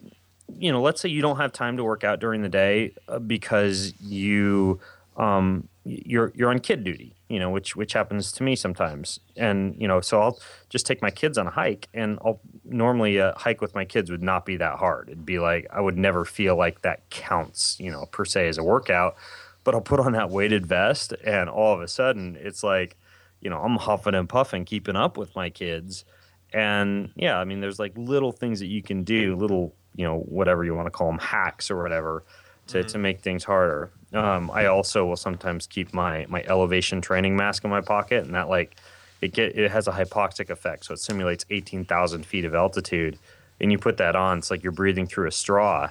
[0.57, 3.19] you know, let's say you don't have time to work out during the day uh,
[3.19, 4.79] because you
[5.17, 9.19] um, you're you're on kid duty, you know, which which happens to me sometimes.
[9.35, 13.17] And you know, so I'll just take my kids on a hike, and I'll normally
[13.17, 15.09] a hike with my kids would not be that hard.
[15.09, 18.57] It'd be like I would never feel like that counts, you know, per se as
[18.57, 19.15] a workout.
[19.63, 22.97] But I'll put on that weighted vest, and all of a sudden, it's like,
[23.39, 26.03] you know, I'm huffing and puffing, keeping up with my kids.
[26.51, 30.19] And yeah, I mean, there's like little things that you can do, little you know
[30.19, 32.23] whatever you want to call them hacks or whatever
[32.67, 32.87] to, mm-hmm.
[32.87, 33.91] to make things harder.
[34.13, 38.35] Um, I also will sometimes keep my my elevation training mask in my pocket, and
[38.35, 38.77] that like
[39.21, 43.17] it get it has a hypoxic effect, so it simulates eighteen thousand feet of altitude,
[43.59, 45.89] and you put that on, it's like you're breathing through a straw.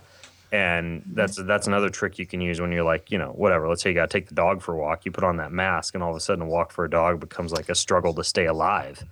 [0.52, 1.14] And mm-hmm.
[1.14, 3.68] that's that's another trick you can use when you're like, you know, whatever.
[3.68, 5.06] Let's say you got to take the dog for a walk.
[5.06, 7.20] You put on that mask, and all of a sudden, a walk for a dog
[7.20, 9.02] becomes like a struggle to stay alive.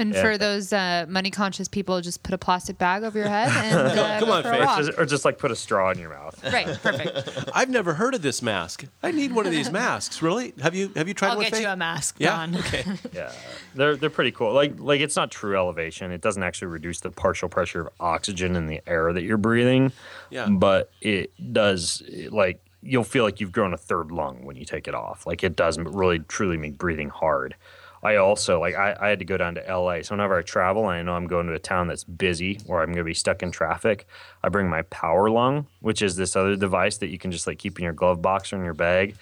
[0.00, 0.22] And Yeah.
[0.22, 3.98] for those uh, money conscious people, just put a plastic bag over your head and
[3.98, 6.42] uh, Come on, for a Faith, or just like put a straw in your mouth.
[6.52, 7.50] Right, perfect.
[7.54, 8.86] I've never heard of this mask.
[9.02, 10.22] I need one of these masks.
[10.22, 10.54] Really?
[10.62, 11.44] Have you have you tried I'll one?
[11.44, 11.62] get Faith?
[11.62, 12.28] you a mask, Yeah.
[12.30, 12.56] John.
[12.56, 12.84] Okay.
[13.12, 13.32] Yeah,
[13.74, 14.52] they're they're pretty cool.
[14.54, 16.10] Like like it's not true elevation.
[16.12, 19.92] It doesn't actually reduce the partial pressure of oxygen in the air that you're breathing.
[20.30, 20.48] Yeah.
[20.48, 24.88] But it does like you'll feel like you've grown a third lung when you take
[24.88, 25.26] it off.
[25.26, 27.54] Like it does really truly make breathing hard.
[28.02, 30.02] I also like I, I had to go down to LA.
[30.02, 32.82] So whenever I travel and I know I'm going to a town that's busy or
[32.82, 34.06] I'm gonna be stuck in traffic,
[34.42, 37.58] I bring my power lung, which is this other device that you can just like
[37.58, 39.16] keep in your glove box or in your bag.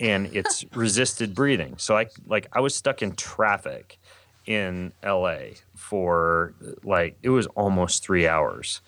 [0.00, 1.74] And it's resisted breathing.
[1.78, 3.98] So I like I was stuck in traffic
[4.46, 5.38] in LA
[5.74, 8.80] for like it was almost three hours.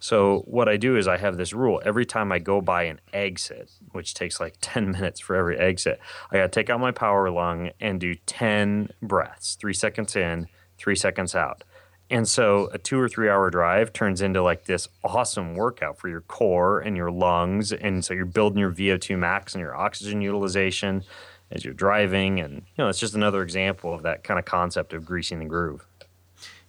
[0.00, 1.80] So what I do is I have this rule.
[1.84, 6.00] Every time I go by an exit, which takes like 10 minutes for every exit,
[6.32, 10.48] I got to take out my power lung and do 10 breaths, three seconds in,
[10.78, 11.62] three seconds out.
[12.08, 16.08] And so a two or three hour drive turns into like this awesome workout for
[16.08, 17.70] your core and your lungs.
[17.72, 21.04] And so you're building your VO2 max and your oxygen utilization
[21.52, 22.40] as you're driving.
[22.40, 25.44] And, you know, it's just another example of that kind of concept of greasing the
[25.44, 25.86] groove.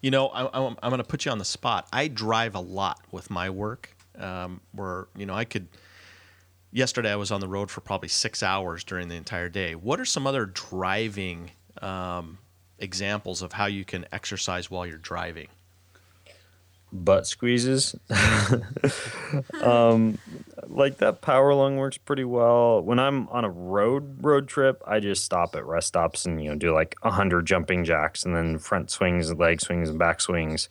[0.02, 1.88] You know, I, I'm, I'm going to put you on the spot.
[1.94, 3.96] I drive a lot with my work.
[4.18, 5.68] Um, where you know I could.
[6.74, 9.76] Yesterday I was on the road for probably six hours during the entire day.
[9.76, 12.38] What are some other driving um,
[12.80, 15.48] examples of how you can exercise while you're driving?
[16.92, 17.96] butt squeezes.
[19.62, 20.18] um,
[20.74, 22.82] like that power lung works pretty well.
[22.82, 26.50] When I'm on a road road trip, I just stop at rest stops and you
[26.50, 30.70] know do like hundred jumping jacks and then front swings, leg swings, and back swings.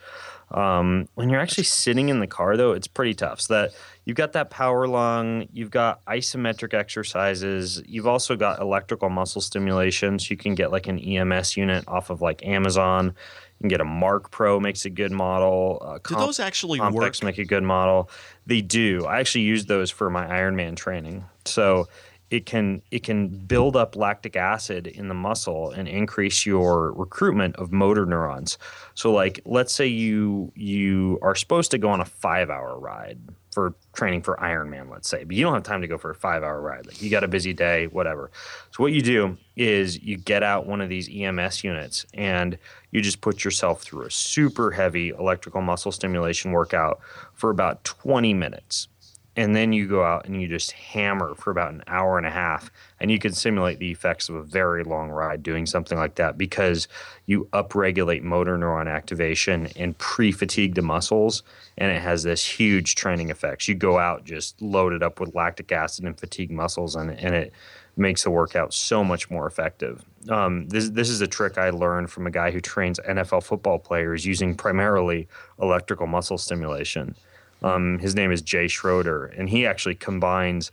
[0.50, 3.40] Um, when you're actually sitting in the car, though, it's pretty tough.
[3.40, 9.10] So that you've got that power lung, you've got isometric exercises, you've also got electrical
[9.10, 10.18] muscle stimulation.
[10.18, 13.14] So you can get like an EMS unit off of like Amazon.
[13.60, 15.82] You can get a Marc Pro makes a good model.
[15.84, 17.22] Uh, Do those actually Compex work?
[17.22, 18.08] make a good model.
[18.46, 19.04] They do.
[19.04, 21.24] I actually use those for my Ironman training.
[21.44, 21.86] So
[22.30, 27.56] it can it can build up lactic acid in the muscle and increase your recruitment
[27.56, 28.56] of motor neurons.
[28.94, 33.18] So like let's say you you are supposed to go on a 5-hour ride
[33.50, 36.16] for training for Ironman, let's say, but you don't have time to go for a
[36.16, 36.86] 5-hour ride.
[36.86, 38.30] Like you got a busy day, whatever.
[38.70, 42.56] So what you do is you get out one of these EMS units and
[42.92, 47.00] you just put yourself through a super heavy electrical muscle stimulation workout
[47.34, 48.88] for about 20 minutes
[49.36, 52.30] and then you go out and you just hammer for about an hour and a
[52.30, 56.16] half and you can simulate the effects of a very long ride doing something like
[56.16, 56.88] that because
[57.26, 61.42] you upregulate motor neuron activation and pre-fatigue the muscles
[61.78, 63.68] and it has this huge training effects.
[63.68, 67.52] You go out just loaded up with lactic acid and fatigue muscles and, and it
[67.96, 70.04] makes the workout so much more effective.
[70.28, 73.78] Um, this, this is a trick i learned from a guy who trains nfl football
[73.78, 77.14] players using primarily electrical muscle stimulation
[77.62, 80.70] um, his name is Jay Schroeder, and he actually combines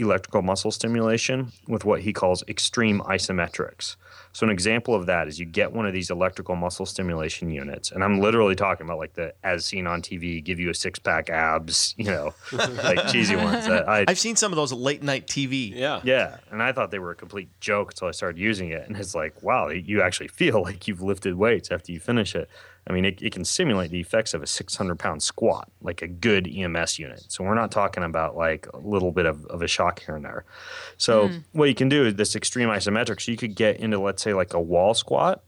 [0.00, 3.96] electrical muscle stimulation with what he calls extreme isometrics.
[4.32, 7.90] So, an example of that is you get one of these electrical muscle stimulation units,
[7.90, 10.98] and I'm literally talking about like the as seen on TV, give you a six
[10.98, 13.66] pack abs, you know, like cheesy ones.
[13.66, 15.74] That I, I've seen some of those late night TV.
[15.74, 16.00] Yeah.
[16.04, 18.96] yeah, and I thought they were a complete joke until I started using it, and
[18.96, 22.48] it's like, wow, you actually feel like you've lifted weights after you finish it.
[22.90, 26.08] I mean, it, it can simulate the effects of a 600 pound squat, like a
[26.08, 27.24] good EMS unit.
[27.28, 30.24] So we're not talking about like a little bit of, of a shock here and
[30.24, 30.44] there.
[30.96, 31.36] So hmm.
[31.52, 34.54] what you can do is this extreme isometrics, you could get into, let's say, like
[34.54, 35.44] a wall squat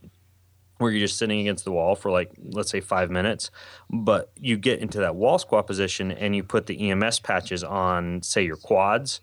[0.79, 3.53] where you're just sitting against the wall for like let's say five minutes
[3.89, 8.21] but you get into that wall squat position and you put the ems patches on
[8.21, 9.21] say your quads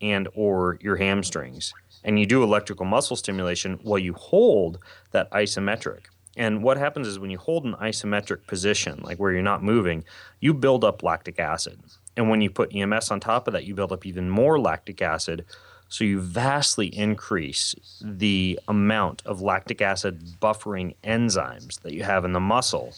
[0.00, 4.78] and or your hamstrings and you do electrical muscle stimulation while you hold
[5.10, 6.02] that isometric
[6.40, 10.04] and what happens is when you hold an isometric position like where you're not moving
[10.40, 11.78] you build up lactic acid
[12.16, 15.00] and when you put ems on top of that you build up even more lactic
[15.02, 15.44] acid
[15.90, 22.32] so you vastly increase the amount of lactic acid buffering enzymes that you have in
[22.32, 22.94] the muscle.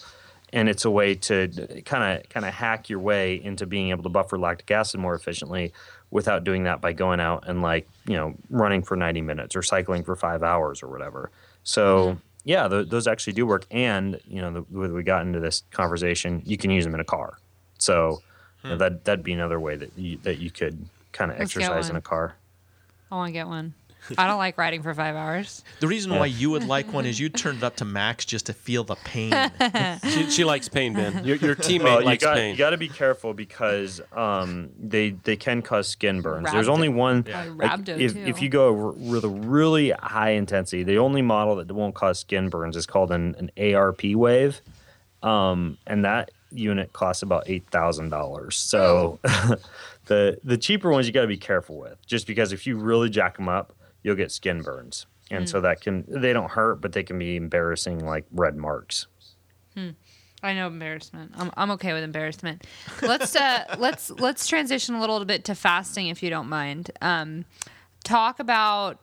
[0.52, 1.48] And it's a way to
[1.86, 5.14] kind of kind of hack your way into being able to buffer lactic acid more
[5.14, 5.72] efficiently
[6.10, 9.62] without doing that by going out and like, you know, running for 90 minutes or
[9.62, 11.30] cycling for 5 hours or whatever.
[11.64, 12.18] So, mm-hmm.
[12.44, 16.42] Yeah, th- those actually do work and, you know, the, we got into this conversation,
[16.44, 17.38] you can use them in a car.
[17.78, 18.22] So,
[18.62, 18.78] you know, hmm.
[18.80, 22.00] that that'd be another way that you, that you could kind of exercise in a
[22.00, 22.36] car.
[23.10, 23.74] I want to get one.
[24.18, 25.62] I don't like riding for five hours.
[25.80, 28.46] The reason why you would like one is you turned it up to max just
[28.46, 29.32] to feel the pain.
[30.12, 31.24] She, she likes pain, Ben.
[31.24, 32.50] Your, your teammate Well, you likes got pain.
[32.52, 36.50] you got to be careful because um, they they can cause skin burns.
[36.52, 37.24] There's only one.
[37.26, 37.44] Yeah.
[37.54, 38.20] like, Rhabdo, if too.
[38.20, 42.18] if you go r- with a really high intensity, the only model that won't cause
[42.18, 44.60] skin burns is called an, an ARP wave,
[45.22, 48.56] um, and that unit costs about eight thousand dollars.
[48.56, 49.18] So
[50.06, 53.08] the the cheaper ones you got to be careful with, just because if you really
[53.08, 55.48] jack them up, you'll get skin burns, and Mm.
[55.48, 59.06] so that can they don't hurt, but they can be embarrassing, like red marks.
[60.44, 61.32] I know embarrassment.
[61.36, 62.66] I'm, I'm okay with embarrassment.
[63.00, 66.90] Let's uh, let's let's transition a little bit to fasting, if you don't mind.
[67.00, 67.44] Um,
[68.04, 68.98] talk about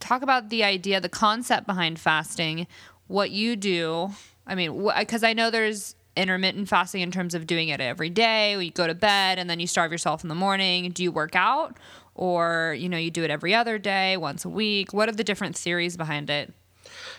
[0.00, 2.66] talk about the idea, the concept behind fasting,
[3.06, 4.10] what you do.
[4.46, 8.62] I mean, because I know there's intermittent fasting in terms of doing it every day.
[8.62, 10.90] You go to bed and then you starve yourself in the morning.
[10.90, 11.78] Do you work out,
[12.14, 14.92] or you know you do it every other day, once a week?
[14.92, 16.52] What are the different theories behind it?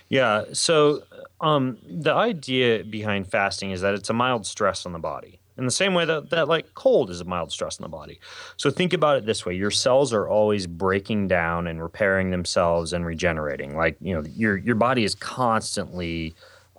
[0.10, 0.46] Yeah.
[0.54, 1.04] So
[1.42, 5.40] um, the idea behind fasting is that it's a mild stress on the body.
[5.56, 8.20] In the same way that, that like cold is a mild stress on the body.
[8.58, 12.92] So think about it this way: your cells are always breaking down and repairing themselves
[12.92, 13.76] and regenerating.
[13.76, 16.34] Like you know, your your body is constantly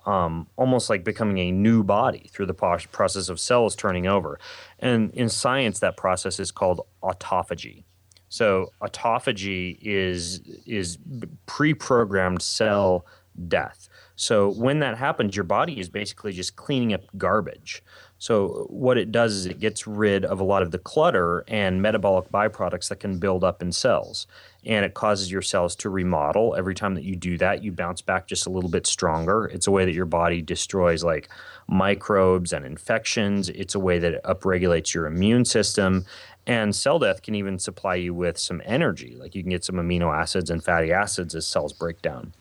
[0.05, 4.39] um, almost like becoming a new body through the process of cells turning over.
[4.79, 7.83] And in science, that process is called autophagy.
[8.29, 10.97] So autophagy is is
[11.45, 13.05] pre-programmed cell
[13.47, 13.89] death.
[14.15, 17.83] So when that happens, your body is basically just cleaning up garbage.
[18.17, 21.81] So what it does is it gets rid of a lot of the clutter and
[21.81, 24.25] metabolic byproducts that can build up in cells.
[24.65, 26.55] And it causes your cells to remodel.
[26.57, 29.45] Every time that you do that, you bounce back just a little bit stronger.
[29.45, 31.29] It's a way that your body destroys like
[31.67, 33.49] microbes and infections.
[33.49, 36.05] It's a way that it upregulates your immune system.
[36.47, 39.15] And cell death can even supply you with some energy.
[39.19, 42.33] Like you can get some amino acids and fatty acids as cells break down.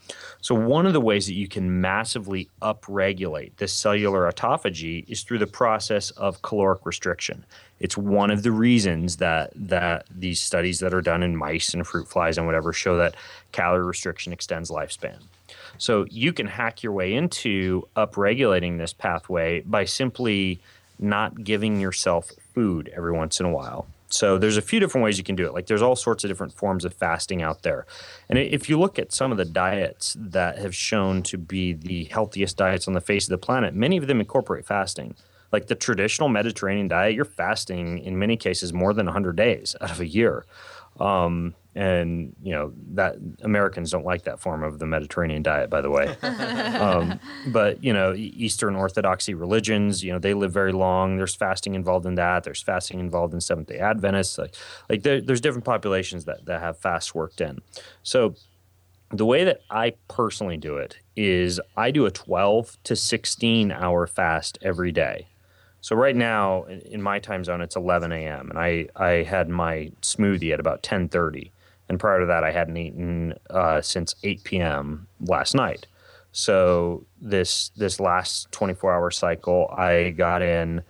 [0.42, 5.38] So, one of the ways that you can massively upregulate this cellular autophagy is through
[5.38, 7.46] the process of caloric restriction.
[7.80, 11.86] It's one of the reasons that, that these studies that are done in mice and
[11.86, 13.14] fruit flies and whatever show that
[13.52, 15.22] calorie restriction extends lifespan.
[15.78, 20.60] So, you can hack your way into upregulating this pathway by simply
[20.98, 23.86] not giving yourself food every once in a while.
[24.14, 25.52] So there's a few different ways you can do it.
[25.52, 27.84] Like there's all sorts of different forms of fasting out there.
[28.28, 32.04] And if you look at some of the diets that have shown to be the
[32.04, 35.16] healthiest diets on the face of the planet, many of them incorporate fasting.
[35.50, 39.90] Like the traditional Mediterranean diet, you're fasting in many cases more than 100 days out
[39.90, 40.44] of a year.
[41.00, 45.80] Um, and you know that Americans don't like that form of the Mediterranean diet, by
[45.80, 46.06] the way.
[46.22, 51.16] um, but you know, Eastern Orthodoxy religions, you know, they live very long.
[51.16, 52.44] There's fasting involved in that.
[52.44, 54.38] There's fasting involved in Seventh Day Adventists.
[54.38, 54.54] Like,
[54.88, 57.60] like there, there's different populations that that have fasts worked in.
[58.04, 58.36] So
[59.10, 64.06] the way that I personally do it is I do a 12 to 16 hour
[64.06, 65.28] fast every day.
[65.84, 68.48] So right now in- my time zone it's 11 a.m.
[68.48, 71.50] and I I had my smoothie at about 10:30,
[71.90, 75.06] and prior to that I hadn't eaten uh, since 8 p.m.
[75.20, 75.86] last night.
[76.32, 80.80] So this this last 24 hour cycle I got in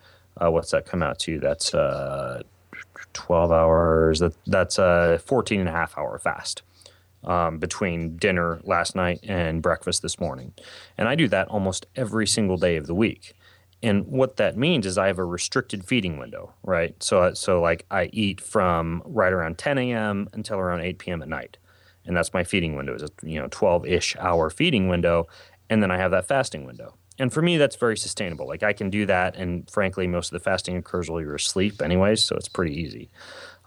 [0.41, 1.39] uh, what's that come out to?
[1.39, 2.43] That's uh,
[3.11, 4.19] 12 hours.
[4.19, 6.61] That that's a 14 and a half hour fast
[7.25, 10.53] um, between dinner last night and breakfast this morning.
[10.97, 13.35] And I do that almost every single day of the week.
[13.83, 17.01] And what that means is I have a restricted feeding window, right?
[17.03, 20.27] So, so like I eat from right around 10 a.m.
[20.33, 21.21] until around 8 p.m.
[21.21, 21.57] at night,
[22.05, 25.27] and that's my feeding window is a you know 12-ish hour feeding window,
[25.69, 26.95] and then I have that fasting window.
[27.17, 28.47] And for me, that's very sustainable.
[28.47, 31.81] Like I can do that, and frankly, most of the fasting occurs while you're asleep,
[31.81, 33.09] anyways, so it's pretty easy.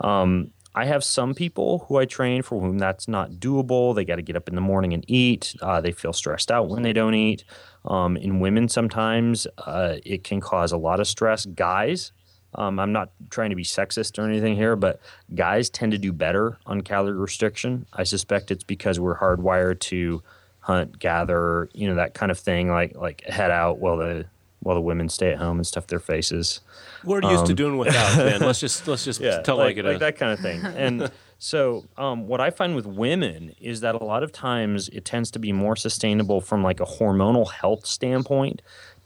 [0.00, 3.94] Um, I have some people who I train for whom that's not doable.
[3.94, 5.56] They got to get up in the morning and eat.
[5.60, 7.42] Uh, they feel stressed out when they don't eat.
[7.88, 11.46] Um, in women, sometimes uh, it can cause a lot of stress.
[11.46, 12.12] Guys,
[12.54, 15.00] um, I'm not trying to be sexist or anything here, but
[15.34, 17.86] guys tend to do better on calorie restriction.
[17.92, 20.22] I suspect it's because we're hardwired to
[20.60, 24.26] hunt, gather, you know, that kind of thing, like like head out while the
[24.60, 26.60] while the women stay at home and stuff their faces.
[27.04, 28.40] We're used to doing without, Ben.
[28.46, 30.00] Let's just let's just tell like, like, it like is.
[30.00, 30.62] that kind of thing.
[30.64, 35.04] And so, um, what I find with women is that a lot of times it
[35.04, 38.60] tends to be more sustainable from like a hormonal health standpoint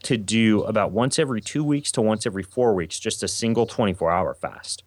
[0.04, 3.66] to do about once every two weeks to once every four weeks, just a single
[3.66, 4.82] 24 hour fast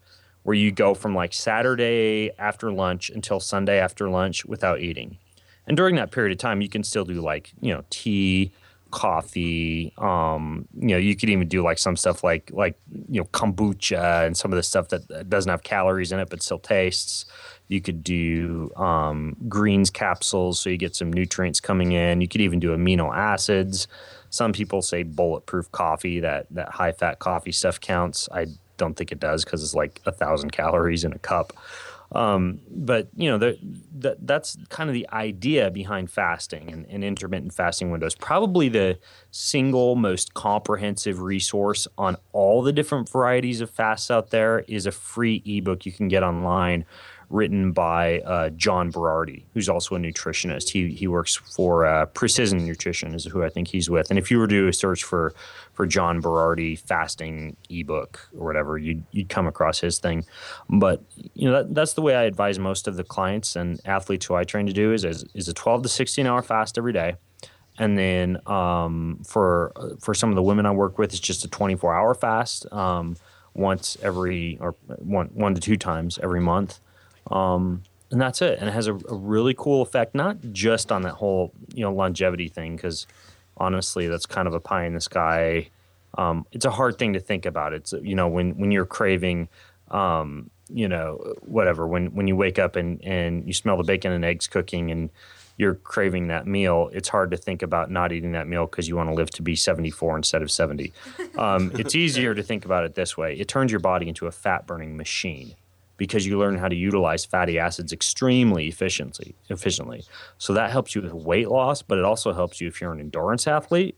[0.45, 5.17] where you go from like Saturday after lunch until Sunday after lunch without eating.
[5.65, 8.51] And during that period of time, you can still do like, you know, tea
[8.91, 9.93] coffee.
[9.97, 12.79] Um, you know, you could even do like some stuff like like
[13.09, 16.41] you know kombucha and some of the stuff that doesn't have calories in it but
[16.41, 17.25] still tastes.
[17.67, 22.21] You could do um, greens capsules, so you get some nutrients coming in.
[22.21, 23.87] You could even do amino acids.
[24.29, 28.29] Some people say bulletproof coffee, that that high fat coffee stuff counts.
[28.31, 31.53] I don't think it does because it's like a thousand calories in a cup.
[32.11, 37.53] Um, but you know, the, that's kind of the idea behind fasting and, and, intermittent
[37.53, 38.13] fasting windows.
[38.13, 38.99] Probably the
[39.31, 44.91] single most comprehensive resource on all the different varieties of fasts out there is a
[44.91, 46.85] free ebook you can get online
[47.29, 50.69] written by uh, John Berardi, who's also a nutritionist.
[50.69, 54.09] He he works for uh, Precision Nutrition, is who I think he's with.
[54.09, 55.33] And if you were to do a search for
[55.73, 60.25] for John Berardi fasting ebook or whatever, you'd you'd come across his thing.
[60.69, 61.01] But
[61.33, 64.35] you know that, that's the way I advise most of the clients and athletes who
[64.35, 67.15] I train to do is is, is a 12 to 16 hour fast every day.
[67.77, 71.49] And then um, for for some of the women I work with, it's just a
[71.49, 73.17] 24 hour fast um,
[73.53, 76.79] once every or one one to two times every month.
[77.31, 78.59] Um, and that's it.
[78.59, 81.93] And it has a, a, really cool effect, not just on that whole you know
[81.93, 83.07] longevity thing, because
[83.57, 85.69] honestly, that's kind of a pie in the sky.
[86.17, 87.73] Um, it's a hard thing to think about.
[87.73, 89.49] It's you know when when you're craving,
[89.89, 94.11] um, you know whatever when when you wake up and and you smell the bacon
[94.11, 95.09] and eggs cooking and
[95.57, 98.95] you're craving that meal, it's hard to think about not eating that meal because you
[98.95, 100.91] want to live to be 74 instead of 70.
[101.37, 103.35] Um, it's easier to think about it this way.
[103.35, 105.55] It turns your body into a fat burning machine
[105.97, 110.03] because you learn how to utilize fatty acids extremely efficiently efficiently.
[110.37, 112.99] So that helps you with weight loss, but it also helps you if you're an
[112.99, 113.97] endurance athlete,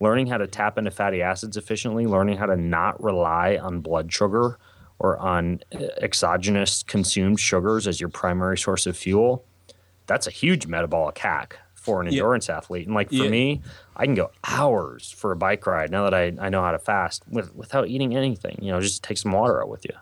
[0.00, 4.12] learning how to tap into fatty acids efficiently, learning how to not rely on blood
[4.12, 4.58] sugar
[4.98, 9.44] or on uh, exogenous consumed sugars as your primary source of fuel.
[10.06, 12.58] That's a huge metabolic hack for an endurance yeah.
[12.58, 12.86] athlete.
[12.86, 13.28] And like for yeah.
[13.28, 13.62] me,
[13.96, 16.78] I can go hours for a bike ride now that I, I know how to
[16.78, 18.58] fast with, without eating anything.
[18.62, 19.94] You know, just take some water out with you.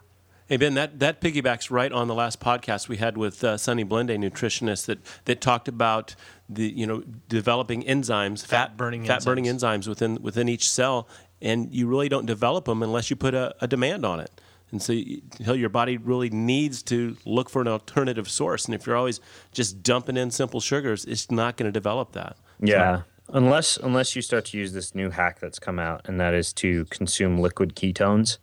[0.50, 3.84] Hey Ben, that, that piggybacks right on the last podcast we had with uh, Sunny
[3.84, 6.16] Blende, nutritionist, that, that talked about
[6.48, 9.24] the you know developing enzymes, fat, burning fat enzymes.
[9.26, 11.06] burning enzymes within within each cell,
[11.40, 14.40] and you really don't develop them unless you put a, a demand on it.
[14.72, 18.64] And so you, your body really needs to look for an alternative source.
[18.64, 19.20] And if you're always
[19.52, 22.36] just dumping in simple sugars, it's not going to develop that.
[22.58, 22.96] Yeah.
[22.96, 26.34] So, unless unless you start to use this new hack that's come out, and that
[26.34, 28.38] is to consume liquid ketones.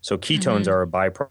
[0.00, 0.70] So ketones mm-hmm.
[0.70, 1.30] are a byproduct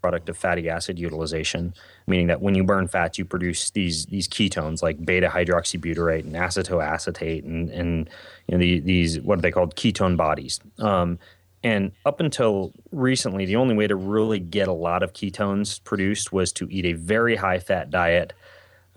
[0.00, 1.74] product of fatty acid utilization,
[2.06, 6.34] meaning that when you burn fats, you produce these these ketones like beta hydroxybutyrate and
[6.34, 8.10] acetoacetate and and
[8.46, 10.60] you know the, these what are they called ketone bodies.
[10.78, 11.18] Um,
[11.62, 16.32] and up until recently, the only way to really get a lot of ketones produced
[16.32, 18.32] was to eat a very high fat diet,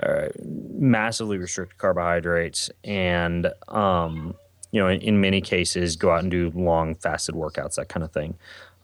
[0.02, 4.36] uh, massively restrict carbohydrates, and um,
[4.72, 8.04] you know, in, in, many cases, go out and do long fasted workouts, that kind
[8.04, 8.36] of thing.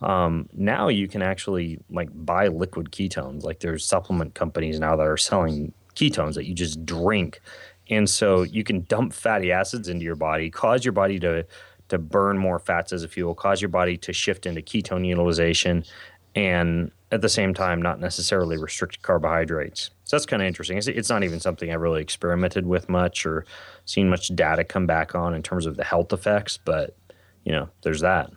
[0.02, 3.44] Um, now you can actually like buy liquid ketones.
[3.44, 7.42] Like there's supplement companies now that are selling ketones that you just drink,
[7.90, 11.46] and so you can dump fatty acids into your body, cause your body to
[11.90, 15.84] to burn more fats as a fuel, cause your body to shift into ketone utilization,
[16.36, 19.90] and at the same time not necessarily restrict carbohydrates.
[20.04, 20.78] So that's kind of interesting.
[20.78, 23.46] It's, it's not even something I really experimented with much or
[23.86, 26.96] seen much data come back on in terms of the health effects, but
[27.44, 28.30] you know, there's that.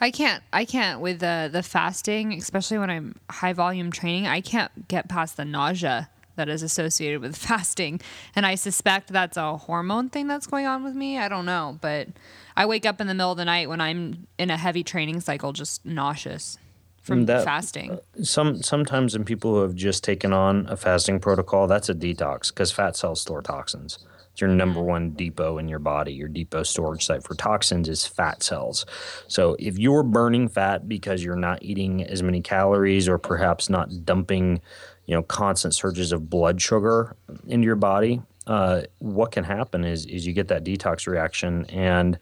[0.00, 0.42] I can't.
[0.52, 4.26] I can't with the the fasting, especially when I'm high volume training.
[4.26, 8.00] I can't get past the nausea that is associated with fasting,
[8.34, 11.18] and I suspect that's a hormone thing that's going on with me.
[11.18, 12.08] I don't know, but
[12.56, 15.20] I wake up in the middle of the night when I'm in a heavy training
[15.20, 16.58] cycle, just nauseous
[17.02, 17.92] from that, fasting.
[17.92, 21.94] Uh, some sometimes in people who have just taken on a fasting protocol, that's a
[21.94, 23.98] detox because fat cells store toxins.
[24.36, 26.12] It's your number one depot in your body.
[26.12, 28.84] Your depot storage site for toxins is fat cells.
[29.28, 34.04] So if you're burning fat because you're not eating as many calories or perhaps not
[34.04, 34.60] dumping,
[35.06, 37.16] you know, constant surges of blood sugar
[37.46, 42.18] into your body, uh, what can happen is is you get that detox reaction and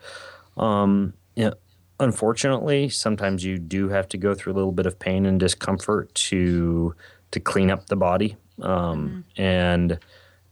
[0.56, 1.54] um, you know,
[1.98, 6.14] unfortunately, sometimes you do have to go through a little bit of pain and discomfort
[6.14, 6.94] to
[7.32, 8.36] to clean up the body.
[8.62, 9.42] Um, mm-hmm.
[9.42, 9.98] And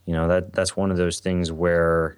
[0.07, 2.17] you know that that's one of those things where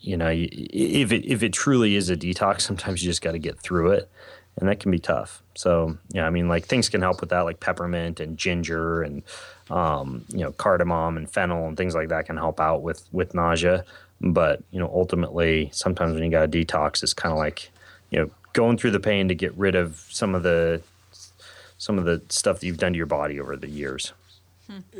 [0.00, 3.38] you know if it if it truly is a detox sometimes you just got to
[3.38, 4.10] get through it
[4.58, 5.42] and that can be tough.
[5.54, 9.22] So yeah i mean like things can help with that like peppermint and ginger and
[9.70, 13.34] um, you know cardamom and fennel and things like that can help out with with
[13.34, 13.84] nausea.
[14.20, 17.70] But you know ultimately sometimes when you got a detox it's kind of like
[18.10, 20.80] you know going through the pain to get rid of some of the
[21.78, 24.12] some of the stuff that you've done to your body over the years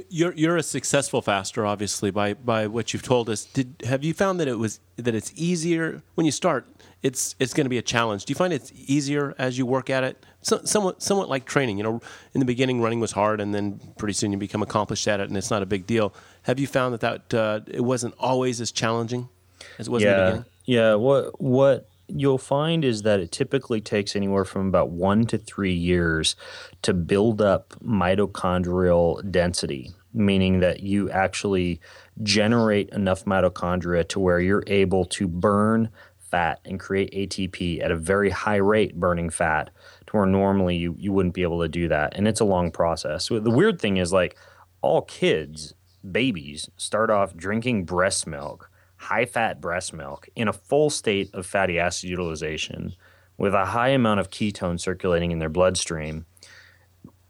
[0.08, 3.44] You're you're a successful faster, obviously, by by what you've told us.
[3.44, 6.66] Did have you found that it was that it's easier when you start?
[7.02, 8.24] It's it's going to be a challenge.
[8.24, 10.24] Do you find it's easier as you work at it?
[10.42, 11.78] So, somewhat somewhat like training.
[11.78, 12.00] You know,
[12.32, 15.28] in the beginning, running was hard, and then pretty soon you become accomplished at it,
[15.28, 16.14] and it's not a big deal.
[16.42, 19.28] Have you found that that uh, it wasn't always as challenging
[19.78, 20.44] as it was in the yeah, beginning?
[20.64, 20.94] yeah.
[20.94, 25.74] What what you'll find is that it typically takes anywhere from about one to three
[25.74, 26.36] years
[26.82, 31.80] to build up mitochondrial density, meaning that you actually
[32.22, 37.96] generate enough mitochondria to where you're able to burn fat and create ATP at a
[37.96, 39.70] very high rate burning fat
[40.06, 42.16] to where normally you, you wouldn't be able to do that.
[42.16, 43.26] And it's a long process.
[43.26, 44.36] So the weird thing is like
[44.82, 45.74] all kids,
[46.08, 48.70] babies, start off drinking breast milk
[49.06, 52.92] high fat breast milk in a full state of fatty acid utilization
[53.38, 56.26] with a high amount of ketone circulating in their bloodstream.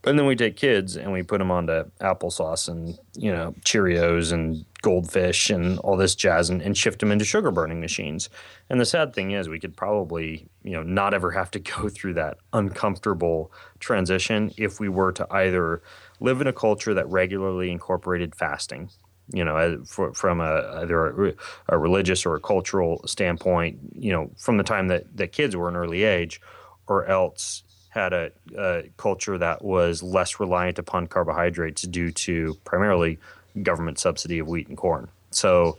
[0.05, 4.33] And then we take kids and we put them onto applesauce and, you know, Cheerios
[4.33, 8.31] and goldfish and all this jazz and, and shift them into sugar burning machines.
[8.71, 11.89] And the sad thing is, we could probably, you know, not ever have to go
[11.89, 15.83] through that uncomfortable transition if we were to either
[16.21, 18.89] live in a culture that regularly incorporated fasting
[19.33, 21.35] you know, uh, for, from a, either a,
[21.69, 25.69] a, religious or a cultural standpoint, you know, from the time that, that kids were
[25.69, 26.41] an early age,
[26.87, 33.19] or else had a, a, culture that was less reliant upon carbohydrates due to primarily
[33.63, 35.09] government subsidy of wheat and corn.
[35.31, 35.79] So,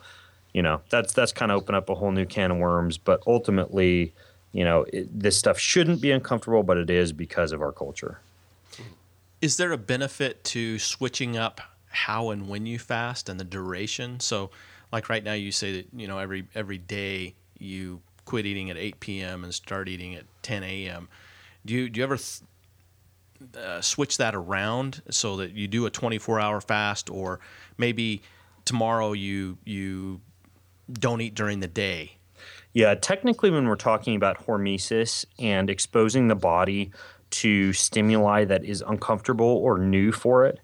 [0.54, 2.98] you know, that's that's kind of opened up a whole new can of worms.
[2.98, 4.14] But ultimately,
[4.52, 8.20] you know, it, this stuff shouldn't be uncomfortable, but it is because of our culture.
[9.40, 11.62] Is there a benefit to switching up
[11.98, 14.20] how and when you fast and the duration.
[14.20, 14.52] So,
[14.92, 18.78] like right now, you say that you know every every day you quit eating at
[18.78, 19.44] 8 p.m.
[19.44, 21.10] and start eating at 10 a.m.
[21.66, 22.42] Do you do you ever th-
[23.58, 27.40] uh, switch that around so that you do a 24-hour fast, or
[27.78, 28.22] maybe
[28.64, 30.22] tomorrow you you
[30.94, 32.18] don't eat during the day?
[32.74, 36.92] Yeah, technically, when we're talking about hormesis and exposing the body
[37.30, 40.60] to stimuli that is uncomfortable or new for it,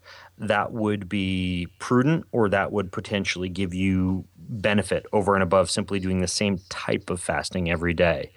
[0.48, 6.00] that would be prudent or that would potentially give you benefit over and above simply
[6.00, 8.32] doing the same type of fasting every day.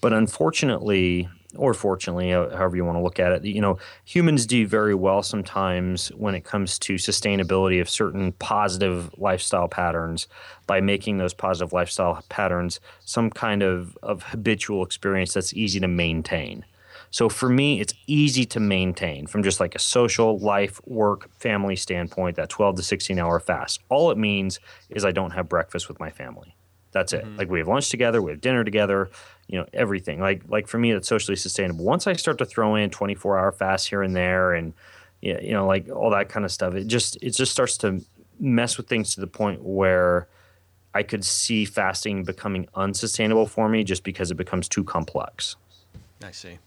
[0.00, 4.66] But unfortunately, or fortunately, however you want to look at it, you know, humans do
[4.66, 10.26] very well sometimes when it comes to sustainability of certain positive lifestyle patterns
[10.66, 15.88] by making those positive lifestyle patterns some kind of, of habitual experience that's easy to
[15.88, 16.64] maintain.
[17.10, 21.76] So for me, it's easy to maintain from just like a social life, work, family
[21.76, 23.80] standpoint, that 12 to 16 hour fast.
[23.88, 26.54] All it means is I don't have breakfast with my family.
[26.92, 27.24] That's it.
[27.24, 27.36] Mm-hmm.
[27.36, 29.10] Like we have lunch together, we have dinner together,
[29.48, 30.20] you know, everything.
[30.20, 31.84] Like like for me, it's socially sustainable.
[31.84, 34.72] Once I start to throw in 24 hour fasts here and there and
[35.20, 38.04] you know, like all that kind of stuff, it just it just starts to
[38.38, 40.28] mess with things to the point where
[40.94, 45.56] I could see fasting becoming unsustainable for me just because it becomes too complex.
[46.22, 46.58] I see.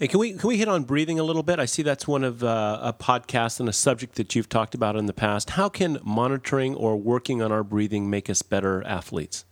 [0.00, 1.58] Hey, can we can we hit on breathing a little bit?
[1.58, 4.94] I see that's one of uh, a podcast and a subject that you've talked about
[4.94, 5.50] in the past.
[5.50, 9.44] How can monitoring or working on our breathing make us better athletes?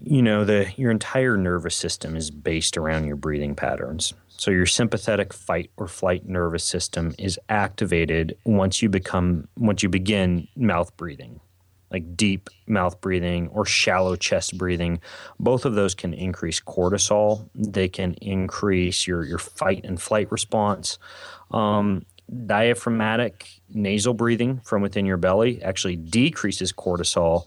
[0.00, 4.14] You know, the your entire nervous system is based around your breathing patterns.
[4.28, 9.90] So your sympathetic fight or flight nervous system is activated once you become once you
[9.90, 11.40] begin mouth breathing
[11.90, 15.00] like deep mouth breathing or shallow chest breathing,
[15.40, 17.48] both of those can increase cortisol.
[17.54, 20.98] They can increase your, your fight and flight response.
[21.50, 22.04] Um,
[22.46, 27.44] diaphragmatic nasal breathing from within your belly actually decreases cortisol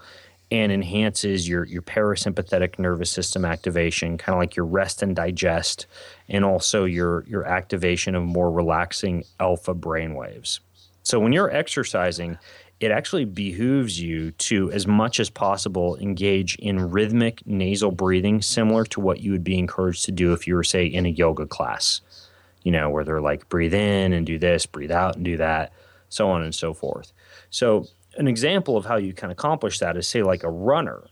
[0.50, 5.86] and enhances your, your parasympathetic nervous system activation, kind of like your rest and digest,
[6.28, 10.60] and also your, your activation of more relaxing alpha brain waves.
[11.04, 12.38] So when you're exercising,
[12.82, 18.84] it actually behooves you to, as much as possible, engage in rhythmic nasal breathing, similar
[18.86, 21.46] to what you would be encouraged to do if you were, say, in a yoga
[21.46, 22.02] class,
[22.64, 25.72] you know, where they're like, breathe in and do this, breathe out and do that,
[26.10, 27.14] so on and so forth.
[27.52, 27.86] So,
[28.18, 31.08] an example of how you can accomplish that is, say, like a runner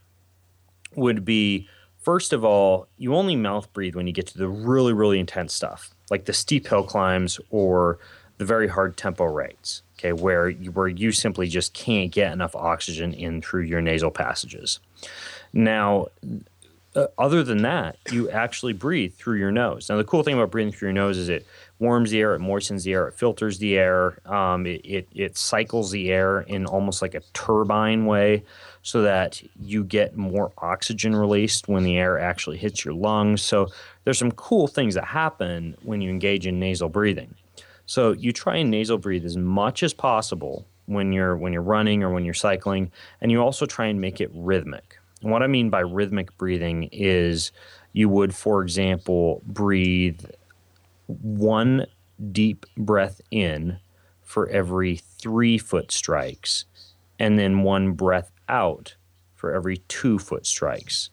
[0.96, 4.92] would be first of all, you only mouth breathe when you get to the really,
[4.92, 8.00] really intense stuff, like the steep hill climbs or
[8.40, 12.56] the very hard tempo rates okay, where you, where you simply just can't get enough
[12.56, 14.80] oxygen in through your nasal passages.
[15.52, 16.08] Now,
[16.96, 19.90] uh, other than that, you actually breathe through your nose.
[19.90, 21.46] Now, the cool thing about breathing through your nose is it
[21.78, 25.38] warms the air, it moistens the air, it filters the air, um, it, it, it
[25.38, 28.44] cycles the air in almost like a turbine way
[28.82, 33.42] so that you get more oxygen released when the air actually hits your lungs.
[33.42, 33.68] So,
[34.06, 37.36] there's some cool things that happen when you engage in nasal breathing.
[37.90, 42.04] So you try and nasal breathe as much as possible when you're when you're running
[42.04, 45.00] or when you're cycling, and you also try and make it rhythmic.
[45.24, 47.52] And what I mean by rhythmic breathing is
[47.94, 50.24] you would, for example, breathe
[51.08, 51.88] one
[52.32, 53.80] deep breath in
[54.22, 56.66] for every three foot strikes,
[57.18, 58.94] and then one breath out
[59.34, 61.10] for every two foot strikes.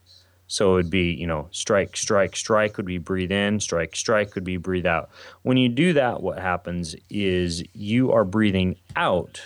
[0.48, 4.34] So it would be, you know, strike, strike, strike would be breathe in, strike, strike
[4.34, 5.10] would be breathe out.
[5.42, 9.40] When you do that, what happens is you are breathing out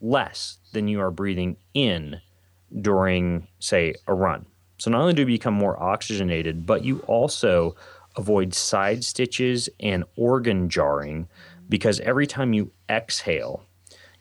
[0.00, 2.20] less than you are breathing in
[2.80, 4.46] during, say, a run.
[4.78, 7.76] So not only do you become more oxygenated, but you also
[8.16, 11.28] avoid side stitches and organ jarring
[11.68, 13.64] because every time you exhale,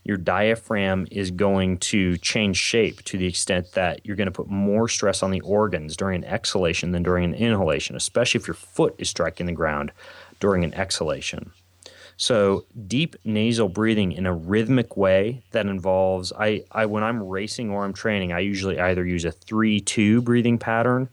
[0.07, 4.47] your diaphragm is going to change shape to the extent that you're going to put
[4.47, 8.53] more stress on the organs during an exhalation than during an inhalation, especially if your
[8.53, 9.91] foot is striking the ground
[10.39, 11.51] during an exhalation.
[12.15, 17.69] So deep nasal breathing in a rhythmic way that involves I, I when I'm racing
[17.69, 21.09] or I'm training, I usually either use a 3-2 breathing pattern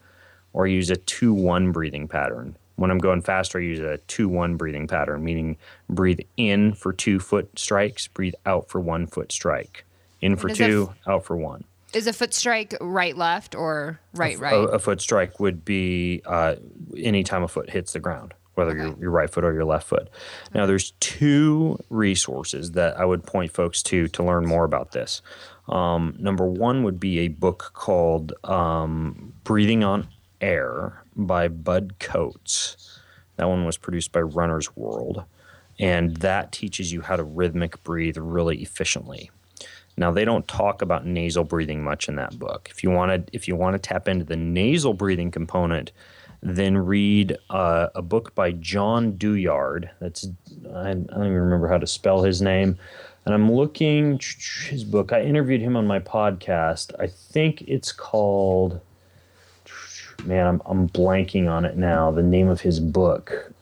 [0.53, 2.57] or use a 2-1 breathing pattern.
[2.77, 5.57] When I'm going faster, I use a 2-1 breathing pattern, meaning
[5.89, 9.85] breathe in for 2 foot strikes, breathe out for 1 foot strike.
[10.21, 11.65] In for Is that 2, out for 1.
[11.93, 14.55] Is a foot strike right left or right A, right?
[14.73, 16.57] a foot strike would be uh,
[16.97, 20.09] anytime a foot hits the ground, whether your, your right foot or your left foot.
[20.53, 25.23] Now, there's two resources that I would point folks to to learn more about this.
[25.69, 30.09] Um, number one would be a book called um, Breathing on
[30.41, 33.01] Air by Budd Coates.
[33.37, 35.25] That one was produced by Runner's World,
[35.79, 39.31] and that teaches you how to rhythmic breathe really efficiently.
[39.97, 42.69] Now they don't talk about nasal breathing much in that book.
[42.71, 45.93] If you want to, if you want to tap into the nasal breathing component,
[46.43, 49.91] then read uh, a book by John Douillard.
[50.01, 50.29] That's
[50.75, 52.77] I, I don't even remember how to spell his name.
[53.25, 54.21] And I'm looking
[54.69, 55.13] his book.
[55.13, 56.93] I interviewed him on my podcast.
[57.01, 58.81] I think it's called.
[60.25, 62.11] Man, I'm I'm blanking on it now.
[62.11, 63.53] The name of his book.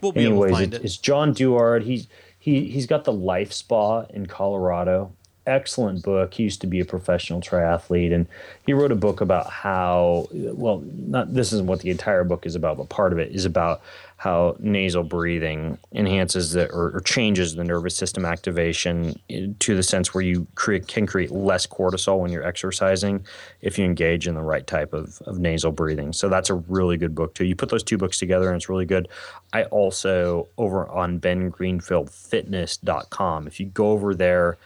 [0.00, 0.84] We'll be able Anyways, to find it, it.
[0.84, 1.84] it's John Douillard.
[1.84, 2.08] He's
[2.38, 5.12] he he's got the Life Spa in Colorado.
[5.46, 6.34] Excellent book.
[6.34, 8.26] He used to be a professional triathlete, and
[8.66, 12.54] he wrote a book about how well not this isn't what the entire book is
[12.56, 13.80] about, but part of it is about
[14.22, 19.82] how nasal breathing enhances the or, or changes the nervous system activation eh, to the
[19.82, 23.26] sense where you create can create less cortisol when you're exercising
[23.62, 26.12] if you engage in the right type of, of nasal breathing.
[26.12, 27.44] So that's a really good book too.
[27.44, 29.08] You put those two books together and it's really good.
[29.52, 33.46] I also over on bengreenfieldfitness.com.
[33.48, 34.56] If you go over there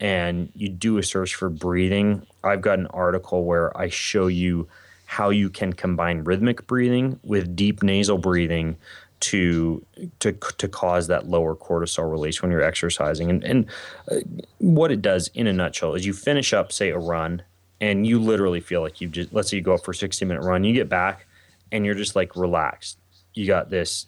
[0.00, 4.66] and you do a search for breathing, I've got an article where I show you
[5.06, 8.76] how you can combine rhythmic breathing with deep nasal breathing
[9.20, 9.84] to
[10.20, 13.30] to to cause that lower cortisol release when you're exercising.
[13.30, 13.66] And and
[14.10, 14.16] uh,
[14.58, 17.42] what it does in a nutshell is you finish up say a run
[17.80, 20.24] and you literally feel like you just let's say you go up for a 60
[20.24, 21.26] minute run, you get back
[21.72, 22.98] and you're just like relaxed.
[23.32, 24.06] You got this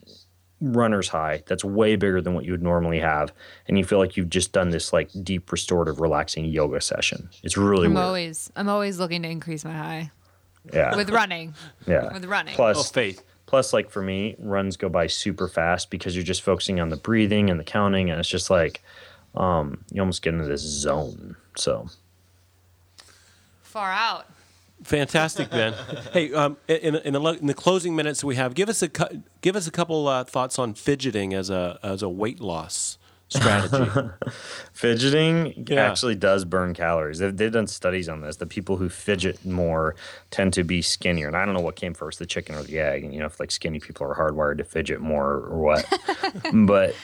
[0.60, 3.30] runner's high that's way bigger than what you would normally have
[3.68, 7.58] and you feel like you've just done this like deep restorative relaxing yoga session it's
[7.58, 10.10] really I'm weird always I'm always looking to increase my high
[10.72, 11.52] yeah with running.
[11.86, 12.54] yeah with running.
[12.54, 13.22] plus Oh, faith.
[13.46, 16.96] Plus like for me runs go by super fast because you're just focusing on the
[16.96, 18.82] breathing and the counting and it's just like
[19.34, 21.88] um you almost get into this zone so
[23.76, 24.24] Far out.
[24.84, 25.74] Fantastic, Ben.
[26.14, 28.88] hey, um, in, in, the, in the closing minutes we have, give us a
[29.42, 32.96] give us a couple uh, thoughts on fidgeting as a as a weight loss
[33.28, 34.08] strategy.
[34.72, 35.82] fidgeting Yeah.
[35.90, 37.18] actually does burn calories.
[37.18, 38.36] They've, they've done studies on this.
[38.36, 39.94] The people who fidget more
[40.30, 42.78] tend to be skinnier and i don't know what came first the chicken or the
[42.78, 45.84] egg and you know if like skinny people are hardwired to fidget more or what.
[46.52, 46.94] But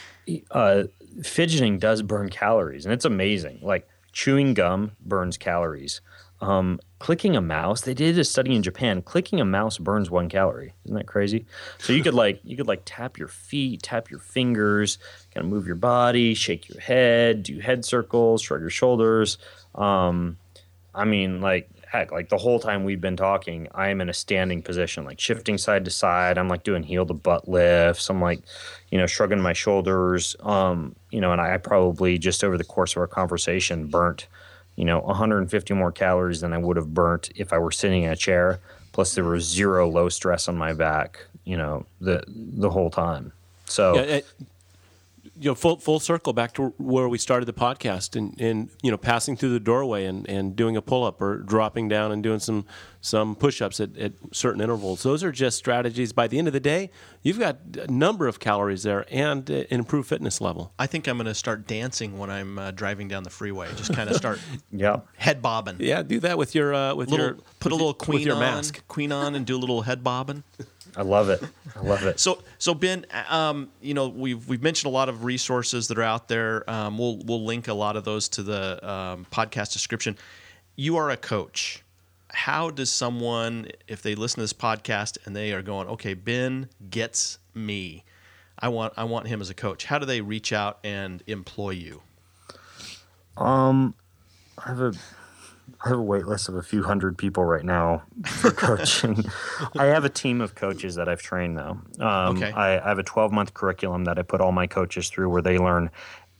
[0.50, 0.84] uh,
[1.22, 3.58] fidgeting does burn calories and it's amazing.
[3.62, 6.00] Like chewing gum burns calories.
[6.40, 10.28] Um, clicking a mouse they did a study in japan clicking a mouse burns one
[10.28, 10.72] calorie.
[10.84, 11.46] Isn't that crazy?
[11.78, 14.98] So you could like you could like tap your feet tap your fingers
[15.34, 19.38] kind of move your body shake your head do head circles shrug your shoulders.
[19.74, 20.36] Um,
[20.94, 24.14] i mean like heck like the whole time we've been talking i am in a
[24.14, 26.38] standing position like shifting side to side.
[26.38, 28.10] I'm like doing heel to butt lifts.
[28.10, 28.42] I'm like
[28.92, 30.36] you know shrugging my shoulders.
[30.38, 34.28] Um, you know and i probably just over the course of our conversation burnt
[34.82, 38.10] you know 150 more calories than I would have burnt if I were sitting in
[38.10, 38.58] a chair.
[38.90, 43.30] Plus, there was zero low stress on my back, you know, the the whole time.
[43.66, 44.26] So Yeah, it-
[45.38, 48.90] you know full full circle back to where we started the podcast and, and you
[48.90, 52.22] know passing through the doorway and, and doing a pull up or dropping down and
[52.22, 52.66] doing some
[53.00, 55.02] some push ups at, at certain intervals.
[55.02, 56.12] Those are just strategies.
[56.12, 56.90] By the end of the day,
[57.22, 60.72] you've got a number of calories there and uh, an improved fitness level.
[60.78, 63.68] I think I'm going to start dancing when I'm uh, driving down the freeway.
[63.74, 64.38] Just kind of start
[64.70, 65.00] Yeah.
[65.16, 65.76] head bobbing.
[65.80, 68.34] Yeah, do that with your uh, with Little, your put a little queen with your
[68.36, 68.86] on, mask.
[68.86, 70.44] queen on, and do a little head bobbing.
[70.96, 71.42] I love it.
[71.74, 72.20] I love it.
[72.20, 76.02] So, so Ben, um, you know, we've we've mentioned a lot of resources that are
[76.02, 76.68] out there.
[76.68, 80.18] Um, we'll we'll link a lot of those to the um, podcast description.
[80.76, 81.82] You are a coach.
[82.34, 86.68] How does someone, if they listen to this podcast and they are going, okay, Ben
[86.88, 88.04] gets me,
[88.58, 89.84] I want I want him as a coach.
[89.84, 92.02] How do they reach out and employ you?
[93.36, 93.94] Um,
[94.58, 94.92] I have a
[95.84, 99.24] I have a wait list of a few hundred people right now for coaching.
[99.76, 101.80] I have a team of coaches that I've trained though.
[101.98, 102.52] Um, Okay.
[102.52, 105.42] I, I have a 12 month curriculum that I put all my coaches through where
[105.42, 105.90] they learn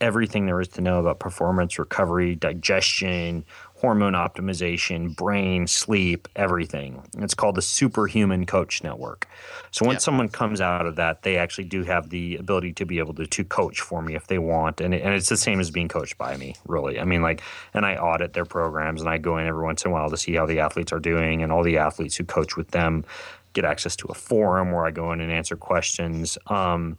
[0.01, 3.45] everything there is to know about performance, recovery, digestion,
[3.83, 7.03] hormone optimization, brain, sleep, everything.
[7.17, 9.27] It's called the Superhuman Coach Network.
[9.71, 10.05] So once Yeah.
[10.05, 13.27] someone comes out of that, they actually do have the ability to be able to,
[13.27, 14.79] to coach for me if they want.
[14.79, 16.97] And, it, and it's the same as being coached by me, really.
[16.97, 17.41] I mean, like,
[17.73, 20.15] and I audit their programs and I go in every once in a while to
[20.15, 21.43] see how the athletes are doing.
[21.43, 23.03] And all the athletes who coach with them
[23.51, 26.37] get access to a forum where I go in and answer questions.
[26.47, 26.97] Um,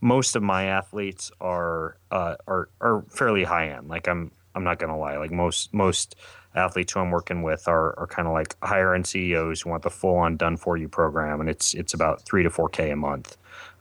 [0.00, 3.88] most of my athletes are uh, are are fairly high end.
[3.88, 5.16] Like I'm I'm not gonna lie.
[5.16, 6.16] Like most most
[6.54, 9.82] athletes who I'm working with are are kind of like higher end CEOs who want
[9.82, 12.90] the full on done for you program, and it's it's about three to four k
[12.90, 13.36] a month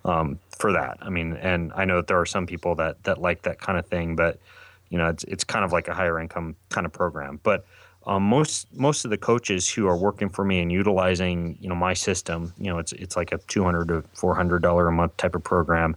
[0.05, 0.97] um, for that.
[1.01, 3.77] I mean, and I know that there are some people that that like that kind
[3.77, 4.39] of thing, but
[4.89, 7.39] you know, it's it's kind of like a higher income kind of program.
[7.43, 7.65] But
[8.05, 11.75] um, most most of the coaches who are working for me and utilizing you know
[11.75, 14.91] my system, you know, it's it's like a two hundred to four hundred dollar a
[14.91, 15.95] month type of program,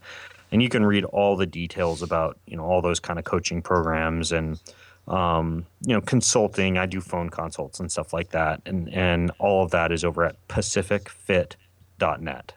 [0.54, 3.60] and you can read all the details about you know all those kind of coaching
[3.60, 4.60] programs and
[5.08, 6.78] um, you know consulting.
[6.78, 10.24] I do phone consults and stuff like that, and and all of that is over
[10.24, 12.52] at PacificFit.net.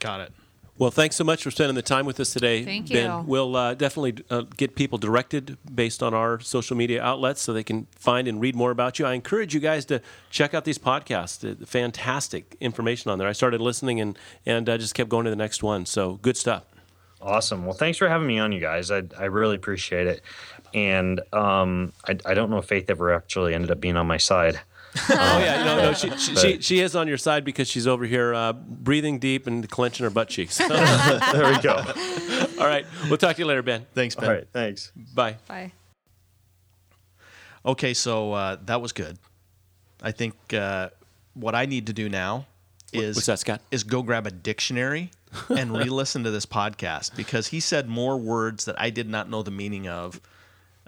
[0.00, 0.32] Got it.
[0.78, 3.10] Well, thanks so much for spending the time with us today, Thank Ben.
[3.10, 3.24] you.
[3.26, 7.62] We'll uh, definitely uh, get people directed based on our social media outlets so they
[7.62, 9.06] can find and read more about you.
[9.06, 11.50] I encourage you guys to check out these podcasts.
[11.50, 13.28] Uh, fantastic information on there.
[13.28, 15.84] I started listening and and uh, just kept going to the next one.
[15.84, 16.64] So good stuff.
[17.20, 17.64] Awesome.
[17.64, 18.90] Well, thanks for having me on, you guys.
[18.90, 20.22] I, I really appreciate it.
[20.74, 24.18] And um, I, I don't know if Faith ever actually ended up being on my
[24.18, 24.60] side.
[25.10, 27.86] Oh yeah, you know, no, she, she, she, she is on your side because she's
[27.86, 30.56] over here uh, breathing deep and clenching her butt cheeks.
[30.68, 31.74] There we go.
[32.58, 33.84] All right, we'll talk to you later, Ben.
[33.94, 34.24] Thanks, Ben.
[34.24, 34.48] All right.
[34.54, 34.92] Thanks.
[35.14, 35.36] Bye.
[35.46, 35.72] Bye.
[37.66, 39.18] Okay, so uh, that was good.
[40.02, 40.88] I think uh,
[41.34, 42.46] what I need to do now
[42.92, 43.60] is What's that, Scott?
[43.70, 45.10] is go grab a dictionary
[45.48, 49.42] and re-listen to this podcast because he said more words that I did not know
[49.42, 50.20] the meaning of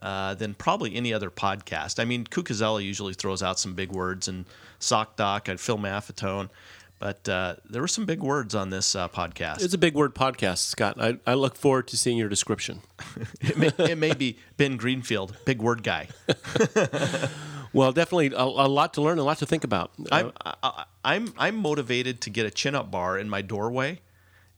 [0.00, 2.00] uh, than probably any other podcast.
[2.00, 4.44] I mean, Cucuzzella usually throws out some big words and
[4.78, 6.50] sock doc and Phil Maffetone,
[6.98, 9.62] but uh, there were some big words on this uh, podcast.
[9.62, 10.96] It's a big word podcast, Scott.
[11.00, 12.82] I, I look forward to seeing your description.
[13.40, 16.08] it, may, it may be Ben Greenfield, big word guy.
[17.72, 19.92] Well, definitely a, a lot to learn, a lot to think about.
[20.10, 24.00] I'm I, I'm I'm motivated to get a chin up bar in my doorway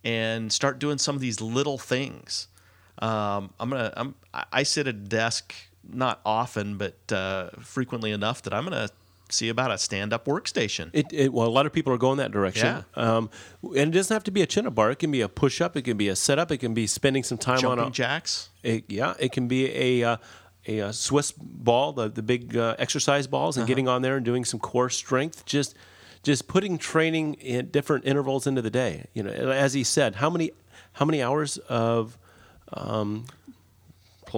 [0.05, 2.49] and start doing some of these little things.
[3.01, 4.15] Um, I'm gonna I'm
[4.53, 5.55] I sit at a desk
[5.93, 8.91] not often but uh, frequently enough that I'm gonna
[9.33, 10.91] see about a stand up workstation.
[10.93, 12.85] It, it, well, a lot of people are going that direction.
[12.97, 13.17] Yeah.
[13.17, 13.31] Um,
[13.63, 14.91] and it doesn't have to be a chin up bar.
[14.91, 15.77] It can be a push up.
[15.77, 16.51] It can be a set up.
[16.51, 17.91] It can be spending some time Jumping on a.
[17.91, 18.51] jacks.
[18.65, 19.71] a- yeah, it can be
[20.03, 20.13] a.
[20.13, 20.17] Uh,
[20.69, 24.27] a, uh Swiss ball, the the big uh, exercise balls, and getting on there and
[24.27, 25.47] doing some core strength.
[25.47, 25.75] Just,
[26.23, 29.07] just putting training in different intervals into the day.
[29.15, 30.51] You know, as he said, how many,
[30.95, 32.19] how many hours of,
[32.73, 33.27] um,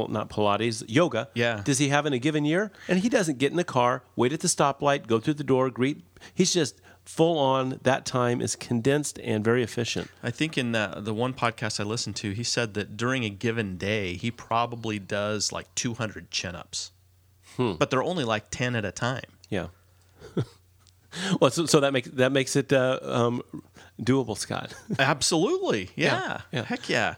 [0.08, 1.60] not Pilates, yoga, Yeah.
[1.64, 2.72] does he have in a given year?
[2.88, 5.68] And he doesn't get in the car, wait at the stoplight, go through the door,
[5.70, 6.02] greet.
[6.34, 7.78] He's just full on.
[7.82, 10.08] That time is condensed and very efficient.
[10.22, 13.28] I think in uh, the one podcast I listened to, he said that during a
[13.28, 16.92] given day, he probably does like 200 chin ups,
[17.58, 19.24] but they're only like 10 at a time.
[19.50, 19.66] Yeah.
[21.40, 23.42] well, so, so that makes that makes it uh, um,
[24.00, 24.74] doable, Scott.
[24.98, 25.90] Absolutely.
[25.96, 26.40] Yeah.
[26.52, 26.64] yeah.
[26.64, 27.16] Heck yeah.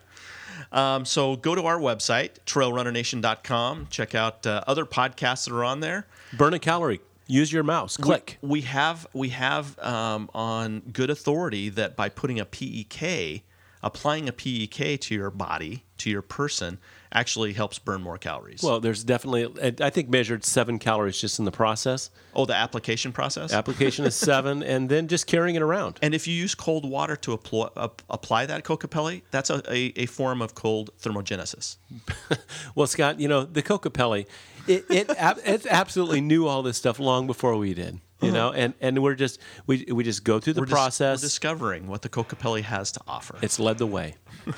[0.73, 3.89] Um, so go to our website, trailrunnernation.com.
[3.91, 6.07] Check out uh, other podcasts that are on there.
[6.37, 7.01] Burn a calorie.
[7.27, 7.97] Use your mouse.
[7.97, 8.39] Click.
[8.43, 13.43] We, we have we have um, on good authority that by putting a PEK
[13.85, 16.79] applying a PEK to your body, to your person,
[17.15, 18.63] actually helps burn more calories.
[18.63, 22.11] Well, there's definitely, I think measured seven calories just in the process.
[22.35, 23.53] oh, the application process?
[23.53, 25.99] Application is seven, and then just carrying it around.
[26.03, 29.93] and if you use cold water to apply, ap- apply that Kokopelli, that's a, a,
[29.97, 31.77] a form of cold thermogenesis.
[32.75, 34.27] Well, Scott, you know the Kokopelli,
[34.67, 38.01] it it, it absolutely knew all this stuff long before we did.
[38.21, 40.77] You know, and and we're just we we just go through the We're dis- we're
[40.77, 41.21] process.
[41.21, 43.37] discovering what the Kokopelli has to offer.
[43.43, 44.15] it's led the way.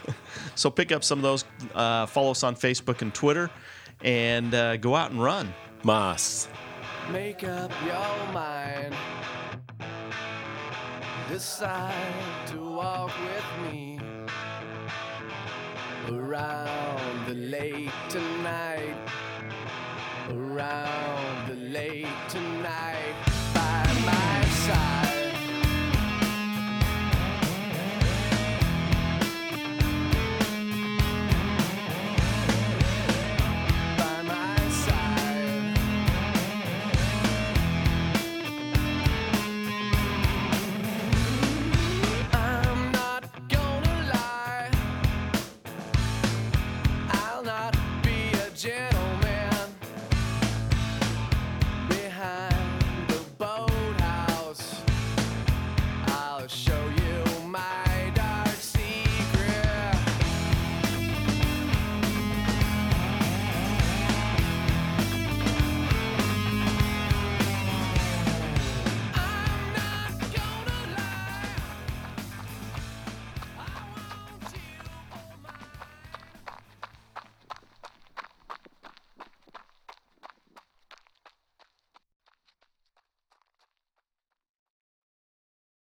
[0.55, 1.45] So pick up some of those,
[1.75, 3.51] uh, follow us on Facebook and Twitter,
[4.03, 5.53] and uh, go out and run.
[5.83, 6.49] Moss.
[7.13, 8.95] Make up your mind.
[11.29, 13.99] Decide to walk with me
[16.09, 18.97] around the lake tonight.
[20.31, 22.46] Around the lake tonight.